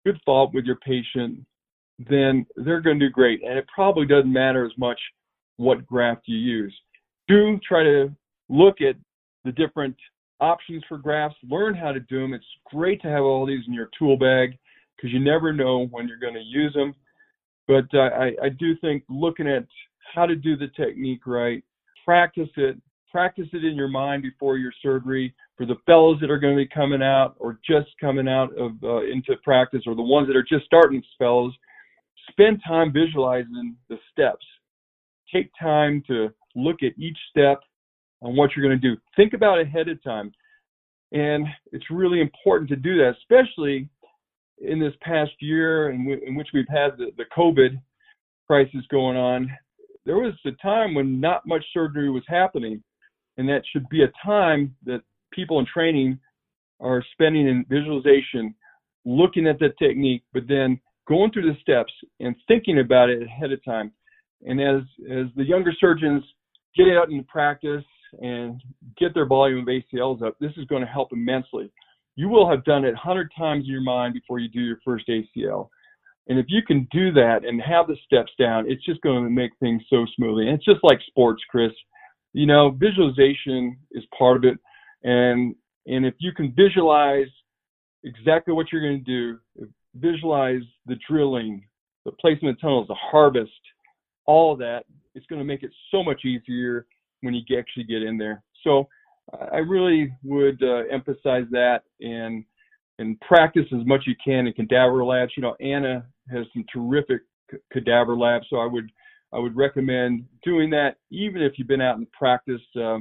good 0.04 0.20
follow 0.24 0.50
with 0.52 0.64
your 0.64 0.76
patient, 0.76 1.44
then 1.98 2.46
they're 2.56 2.80
going 2.80 2.98
to 2.98 3.06
do 3.06 3.10
great. 3.10 3.42
And 3.42 3.58
it 3.58 3.66
probably 3.74 4.06
doesn't 4.06 4.32
matter 4.32 4.64
as 4.64 4.72
much 4.78 5.00
what 5.56 5.86
graft 5.86 6.22
you 6.26 6.38
use. 6.38 6.74
Do 7.28 7.58
try 7.66 7.82
to 7.82 8.14
look 8.48 8.80
at 8.80 8.96
the 9.46 9.52
different 9.52 9.96
options 10.40 10.82
for 10.88 10.98
grafts, 10.98 11.38
learn 11.48 11.74
how 11.74 11.92
to 11.92 12.00
do 12.00 12.20
them. 12.20 12.34
It's 12.34 12.44
great 12.66 13.00
to 13.02 13.08
have 13.08 13.22
all 13.22 13.46
these 13.46 13.64
in 13.66 13.72
your 13.72 13.88
tool 13.98 14.18
bag 14.18 14.58
because 14.96 15.12
you 15.12 15.20
never 15.20 15.52
know 15.52 15.86
when 15.90 16.08
you're 16.08 16.18
going 16.18 16.34
to 16.34 16.40
use 16.40 16.74
them. 16.74 16.94
But 17.68 17.86
uh, 17.94 18.10
I, 18.14 18.32
I 18.42 18.48
do 18.58 18.76
think 18.80 19.04
looking 19.08 19.48
at 19.48 19.66
how 20.14 20.26
to 20.26 20.36
do 20.36 20.56
the 20.56 20.68
technique 20.76 21.26
right, 21.26 21.64
practice 22.04 22.48
it, 22.56 22.76
practice 23.10 23.46
it 23.52 23.64
in 23.64 23.76
your 23.76 23.88
mind 23.88 24.22
before 24.22 24.58
your 24.58 24.72
surgery. 24.82 25.34
For 25.56 25.64
the 25.64 25.76
fellows 25.86 26.18
that 26.20 26.30
are 26.30 26.38
going 26.38 26.54
to 26.54 26.62
be 26.62 26.68
coming 26.68 27.02
out 27.02 27.34
or 27.38 27.58
just 27.66 27.88
coming 27.98 28.28
out 28.28 28.50
of 28.58 28.72
uh, 28.82 29.04
into 29.04 29.36
practice, 29.42 29.80
or 29.86 29.94
the 29.94 30.02
ones 30.02 30.26
that 30.26 30.36
are 30.36 30.42
just 30.42 30.66
starting 30.66 31.02
fellows, 31.18 31.54
spend 32.30 32.60
time 32.66 32.92
visualizing 32.92 33.74
the 33.88 33.96
steps. 34.12 34.44
Take 35.32 35.50
time 35.58 36.02
to 36.08 36.28
look 36.54 36.82
at 36.82 36.92
each 36.98 37.16
step 37.30 37.60
on 38.22 38.36
what 38.36 38.50
you're 38.54 38.66
going 38.66 38.80
to 38.80 38.94
do. 38.94 39.00
Think 39.16 39.32
about 39.32 39.58
it 39.58 39.66
ahead 39.66 39.88
of 39.88 40.02
time. 40.02 40.32
And 41.12 41.46
it's 41.72 41.90
really 41.90 42.20
important 42.20 42.68
to 42.70 42.76
do 42.76 42.96
that, 42.98 43.14
especially 43.20 43.88
in 44.58 44.80
this 44.80 44.94
past 45.02 45.32
year 45.40 45.90
in, 45.90 46.04
w- 46.04 46.26
in 46.26 46.34
which 46.34 46.48
we've 46.52 46.68
had 46.68 46.96
the, 46.98 47.10
the 47.16 47.24
COVID 47.36 47.80
crisis 48.46 48.84
going 48.90 49.16
on. 49.16 49.50
There 50.04 50.16
was 50.16 50.34
a 50.46 50.52
time 50.62 50.94
when 50.94 51.20
not 51.20 51.46
much 51.46 51.64
surgery 51.72 52.10
was 52.10 52.22
happening, 52.28 52.82
and 53.36 53.48
that 53.48 53.62
should 53.70 53.88
be 53.88 54.02
a 54.02 54.12
time 54.24 54.74
that 54.84 55.02
people 55.32 55.58
in 55.58 55.66
training 55.66 56.18
are 56.80 57.04
spending 57.12 57.48
in 57.48 57.64
visualization, 57.68 58.54
looking 59.04 59.46
at 59.46 59.58
the 59.58 59.70
technique, 59.78 60.22
but 60.32 60.44
then 60.48 60.80
going 61.08 61.30
through 61.30 61.52
the 61.52 61.58
steps 61.60 61.92
and 62.20 62.34
thinking 62.48 62.80
about 62.80 63.10
it 63.10 63.22
ahead 63.22 63.52
of 63.52 63.64
time. 63.64 63.92
And 64.42 64.60
as 64.60 64.82
as 65.10 65.26
the 65.36 65.44
younger 65.44 65.72
surgeons 65.78 66.22
get 66.76 66.88
out 66.88 67.10
into 67.10 67.24
practice 67.24 67.84
and 68.20 68.60
get 68.98 69.14
their 69.14 69.26
volume 69.26 69.60
of 69.60 69.66
ACLs 69.66 70.22
up, 70.22 70.36
this 70.40 70.52
is 70.56 70.64
going 70.66 70.82
to 70.82 70.88
help 70.88 71.12
immensely. 71.12 71.70
You 72.16 72.28
will 72.28 72.48
have 72.48 72.64
done 72.64 72.84
it 72.84 72.92
100 72.92 73.30
times 73.36 73.64
in 73.64 73.70
your 73.70 73.82
mind 73.82 74.14
before 74.14 74.38
you 74.38 74.48
do 74.48 74.60
your 74.60 74.78
first 74.84 75.08
ACL. 75.08 75.68
And 76.28 76.38
if 76.38 76.46
you 76.48 76.62
can 76.62 76.88
do 76.90 77.12
that 77.12 77.44
and 77.44 77.60
have 77.62 77.86
the 77.86 77.96
steps 78.04 78.32
down, 78.38 78.70
it's 78.70 78.84
just 78.84 79.00
going 79.02 79.22
to 79.22 79.30
make 79.30 79.52
things 79.60 79.82
so 79.88 80.06
smoothly. 80.16 80.48
And 80.48 80.56
it's 80.56 80.64
just 80.64 80.82
like 80.82 80.98
sports, 81.06 81.42
Chris. 81.48 81.72
You 82.32 82.46
know, 82.46 82.70
visualization 82.70 83.76
is 83.92 84.04
part 84.16 84.36
of 84.38 84.44
it. 84.44 84.58
And 85.04 85.54
and 85.86 86.04
if 86.04 86.14
you 86.18 86.32
can 86.32 86.52
visualize 86.56 87.28
exactly 88.02 88.52
what 88.52 88.72
you're 88.72 88.82
going 88.82 89.04
to 89.04 89.38
do, 89.58 89.70
visualize 89.94 90.62
the 90.86 90.96
drilling, 91.08 91.64
the 92.04 92.12
placement 92.12 92.56
of 92.56 92.60
tunnels, 92.60 92.88
the 92.88 92.94
harvest, 92.94 93.52
all 94.26 94.52
of 94.52 94.58
that, 94.58 94.84
it's 95.14 95.26
going 95.26 95.38
to 95.38 95.44
make 95.44 95.62
it 95.62 95.70
so 95.92 96.02
much 96.02 96.24
easier 96.24 96.86
when 97.22 97.34
you 97.34 97.42
actually 97.58 97.84
get 97.84 98.02
in 98.02 98.18
there. 98.18 98.42
So 98.64 98.88
I 99.52 99.58
really 99.58 100.12
would 100.22 100.62
uh, 100.62 100.82
emphasize 100.90 101.44
that 101.50 101.80
and 102.00 102.44
and 102.98 103.20
practice 103.20 103.66
as 103.78 103.86
much 103.86 104.00
as 104.00 104.06
you 104.06 104.14
can 104.24 104.46
in 104.46 104.52
cadaver 104.54 105.04
labs. 105.04 105.32
You 105.36 105.42
know, 105.42 105.54
AANA 105.60 106.02
has 106.30 106.46
some 106.54 106.64
terrific 106.72 107.20
cadaver 107.72 108.16
labs, 108.16 108.46
so 108.48 108.56
I 108.56 108.66
would 108.66 108.90
I 109.32 109.38
would 109.38 109.56
recommend 109.56 110.24
doing 110.44 110.70
that 110.70 110.96
even 111.10 111.42
if 111.42 111.52
you've 111.56 111.68
been 111.68 111.80
out 111.80 111.98
in 111.98 112.06
practice 112.06 112.60
uh, 112.80 112.98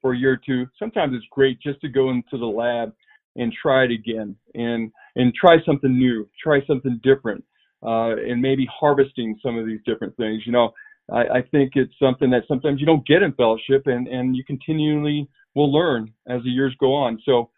for 0.00 0.12
a 0.14 0.18
year 0.18 0.32
or 0.32 0.40
two. 0.44 0.66
Sometimes 0.78 1.14
it's 1.14 1.26
great 1.30 1.60
just 1.60 1.80
to 1.82 1.88
go 1.88 2.10
into 2.10 2.36
the 2.38 2.46
lab 2.46 2.92
and 3.36 3.52
try 3.52 3.84
it 3.84 3.92
again 3.92 4.34
and 4.54 4.90
and 5.16 5.32
try 5.34 5.56
something 5.64 5.96
new, 5.96 6.28
try 6.42 6.60
something 6.66 7.00
different, 7.02 7.44
uh, 7.82 8.16
and 8.16 8.42
maybe 8.42 8.68
harvesting 8.70 9.38
some 9.42 9.56
of 9.56 9.66
these 9.66 9.80
different 9.86 10.16
things. 10.16 10.42
You 10.44 10.52
know, 10.52 10.72
I, 11.12 11.38
I 11.38 11.42
think 11.50 11.72
it's 11.74 11.92
something 12.00 12.30
that 12.30 12.42
sometimes 12.48 12.80
you 12.80 12.86
don't 12.86 13.06
get 13.06 13.22
in 13.22 13.32
fellowship, 13.32 13.86
and 13.86 14.08
and 14.08 14.36
you 14.36 14.44
continually 14.44 15.28
will 15.54 15.72
learn 15.72 16.12
as 16.28 16.42
the 16.42 16.50
years 16.50 16.74
go 16.78 16.94
on. 16.94 17.20
So 17.24 17.50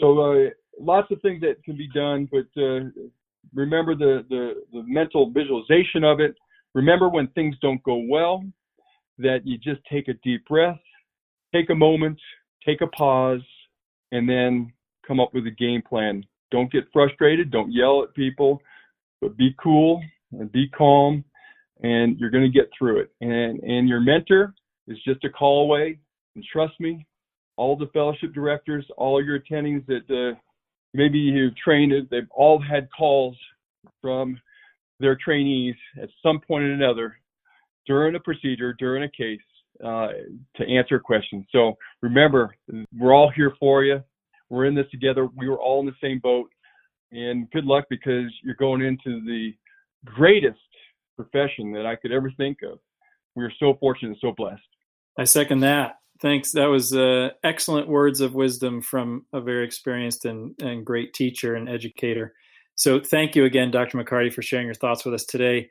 so 0.00 0.18
uh, 0.18 0.50
lots 0.80 1.10
of 1.10 1.20
things 1.22 1.40
that 1.42 1.62
can 1.64 1.76
be 1.76 1.88
done, 1.88 2.28
but 2.30 2.46
uh, 2.60 2.80
remember 3.54 3.94
the, 3.94 4.24
the 4.28 4.62
the 4.72 4.82
mental 4.86 5.30
visualization 5.30 6.04
of 6.04 6.20
it. 6.20 6.34
Remember 6.74 7.08
when 7.08 7.28
things 7.28 7.54
don't 7.62 7.82
go 7.84 7.96
well, 8.08 8.44
that 9.18 9.40
you 9.44 9.58
just 9.58 9.80
take 9.90 10.08
a 10.08 10.14
deep 10.24 10.44
breath, 10.46 10.80
take 11.54 11.70
a 11.70 11.74
moment, 11.74 12.18
take 12.66 12.80
a 12.80 12.86
pause, 12.88 13.42
and 14.12 14.28
then 14.28 14.72
come 15.06 15.20
up 15.20 15.32
with 15.34 15.46
a 15.46 15.50
game 15.50 15.82
plan. 15.82 16.24
Don't 16.50 16.72
get 16.72 16.84
frustrated. 16.92 17.50
Don't 17.50 17.72
yell 17.72 18.02
at 18.02 18.14
people, 18.14 18.60
but 19.20 19.36
be 19.36 19.54
cool 19.62 20.02
and 20.32 20.50
be 20.50 20.68
calm, 20.68 21.24
and 21.82 22.18
you're 22.18 22.30
going 22.30 22.50
to 22.50 22.58
get 22.58 22.70
through 22.76 23.00
it. 23.00 23.10
And 23.20 23.60
and 23.60 23.88
your 23.88 24.00
mentor 24.00 24.54
is 24.88 24.98
just 25.04 25.24
a 25.24 25.30
call 25.30 25.64
away. 25.64 25.98
And 26.34 26.44
trust 26.52 26.74
me, 26.80 27.06
all 27.56 27.76
the 27.76 27.90
fellowship 27.92 28.32
directors, 28.34 28.86
all 28.96 29.22
your 29.22 29.38
attendings 29.38 29.86
that 29.86 30.10
uh, 30.10 30.38
maybe 30.92 31.18
you've 31.18 31.56
trained, 31.56 31.92
they've 32.10 32.28
all 32.30 32.60
had 32.60 32.88
calls 32.96 33.36
from 34.00 34.40
their 35.00 35.16
trainees 35.22 35.74
at 36.00 36.08
some 36.22 36.40
point 36.40 36.64
or 36.64 36.72
another 36.72 37.16
during 37.86 38.14
a 38.14 38.20
procedure, 38.20 38.74
during 38.78 39.02
a 39.04 39.08
case, 39.08 39.40
uh, 39.84 40.08
to 40.56 40.64
answer 40.66 40.98
questions. 40.98 41.44
So 41.52 41.74
remember, 42.00 42.54
we're 42.96 43.14
all 43.14 43.30
here 43.34 43.52
for 43.58 43.84
you. 43.84 44.02
We're 44.48 44.66
in 44.66 44.74
this 44.74 44.90
together. 44.90 45.28
We 45.36 45.48
were 45.48 45.60
all 45.60 45.80
in 45.80 45.86
the 45.86 45.92
same 46.00 46.20
boat. 46.20 46.50
And 47.12 47.50
good 47.50 47.64
luck 47.64 47.84
because 47.90 48.32
you're 48.42 48.54
going 48.54 48.82
into 48.82 49.20
the 49.24 49.52
greatest 50.04 50.58
profession 51.16 51.72
that 51.72 51.86
I 51.86 51.96
could 51.96 52.12
ever 52.12 52.30
think 52.30 52.58
of. 52.62 52.78
We 53.34 53.44
are 53.44 53.52
so 53.58 53.74
fortunate 53.80 54.10
and 54.10 54.18
so 54.20 54.32
blessed. 54.32 54.62
I 55.18 55.24
second 55.24 55.60
that. 55.60 55.96
Thanks. 56.20 56.52
That 56.52 56.66
was 56.66 56.94
uh, 56.94 57.30
excellent 57.42 57.88
words 57.88 58.20
of 58.20 58.34
wisdom 58.34 58.80
from 58.80 59.26
a 59.32 59.40
very 59.40 59.64
experienced 59.64 60.24
and, 60.24 60.54
and 60.62 60.86
great 60.86 61.12
teacher 61.12 61.54
and 61.54 61.68
educator. 61.68 62.34
So, 62.76 63.00
thank 63.00 63.36
you 63.36 63.44
again, 63.44 63.70
Dr. 63.70 63.98
McCarty, 63.98 64.32
for 64.32 64.42
sharing 64.42 64.66
your 64.66 64.74
thoughts 64.74 65.04
with 65.04 65.14
us 65.14 65.24
today. 65.24 65.70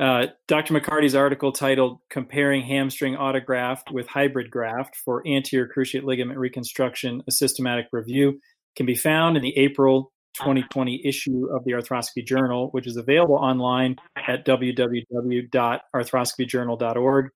Uh, 0.00 0.26
Dr. 0.48 0.74
McCarty's 0.74 1.14
article 1.14 1.52
titled 1.52 2.00
Comparing 2.10 2.62
Hamstring 2.62 3.14
Autograft 3.14 3.92
with 3.92 4.08
Hybrid 4.08 4.50
Graft 4.50 4.96
for 4.96 5.26
Anterior 5.26 5.68
Cruciate 5.68 6.02
Ligament 6.02 6.38
Reconstruction, 6.38 7.22
a 7.28 7.30
Systematic 7.30 7.86
Review, 7.92 8.40
can 8.74 8.86
be 8.86 8.96
found 8.96 9.36
in 9.36 9.42
the 9.42 9.56
April 9.56 10.12
Uh-huh. 10.40 10.46
2020 10.46 11.02
issue 11.04 11.46
of 11.54 11.62
the 11.64 11.72
Arthroscopy 11.72 12.26
Journal, 12.26 12.70
which 12.72 12.88
is 12.88 12.96
available 12.96 13.36
online 13.36 13.94
at 14.16 14.44
www.arthroscopyjournal.org. 14.44 17.30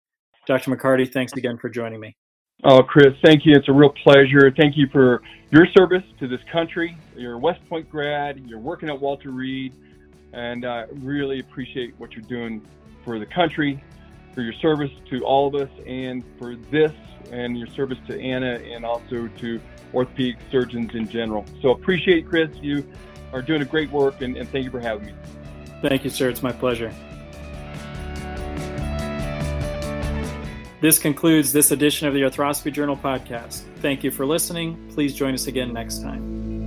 Dr. 0.47 0.71
McCarty, 0.71 1.13
thanks 1.13 1.35
again 1.35 1.59
for 1.59 1.69
joining 1.69 2.01
me. 2.01 2.17
Oh, 2.65 2.83
Chris, 2.83 3.15
thank 3.25 3.47
you. 3.47 3.55
It's 3.55 3.69
a 3.69 3.73
real 3.73 3.93
pleasure. 4.03 4.53
Thank 4.57 4.77
you 4.77 4.89
for 4.91 5.23
your 5.53 5.65
service 5.77 6.03
to 6.19 6.27
this 6.27 6.41
country. 6.51 6.99
You're 7.17 7.35
a 7.35 7.39
West 7.39 7.65
Point 7.69 7.89
grad. 7.89 8.41
You're 8.47 8.59
working 8.59 8.89
at 8.89 9.01
Walter 9.01 9.31
Reed, 9.31 9.75
and 10.33 10.65
I 10.65 10.87
really 10.95 11.39
appreciate 11.39 11.95
what 11.99 12.15
you're 12.15 12.23
doing 12.23 12.67
for 13.05 13.21
the 13.21 13.27
country, 13.27 13.81
for 14.35 14.43
your 14.43 14.55
service 14.55 14.91
to 15.11 15.25
all 15.25 15.47
of 15.47 15.55
us, 15.55 15.71
and 15.87 16.25
for 16.37 16.57
this, 16.57 16.91
and 17.31 17.57
your 17.57 17.69
service 17.69 17.99
to 18.09 18.19
AANA, 18.19 18.75
and 18.75 18.85
also 18.85 19.29
to 19.29 19.61
orthopedic 19.95 20.39
surgeons 20.51 20.95
in 20.95 21.09
general. 21.09 21.45
So 21.63 21.71
appreciate, 21.71 22.29
Chris. 22.29 22.51
You 22.61 22.87
are 23.33 23.43
doing 23.43 23.63
a 23.63 23.65
great 23.65 23.91
work, 23.91 24.21
and, 24.21 24.37
and 24.37 24.49
thank 24.49 24.65
you 24.65 24.71
for 24.71 24.81
having 24.81 25.07
me. 25.07 25.15
Thank 25.83 26.05
you, 26.05 26.11
sir. 26.11 26.29
It's 26.29 26.43
my 26.43 26.53
pleasure. 26.53 26.93
This 30.81 30.99
concludes 30.99 31.53
this 31.53 31.73
edition 31.73 32.07
of 32.07 32.15
the 32.15 32.23
Arthroscopy 32.23 32.73
Journal 32.73 32.97
podcast. 32.97 33.63
Thank 33.81 34.05
you 34.05 34.13
for 34.13 34.25
listening. 34.25 34.91
Please 34.95 35.13
join 35.15 35.35
us 35.35 35.49
again 35.49 35.73
next 35.73 36.03
time. 36.03 36.58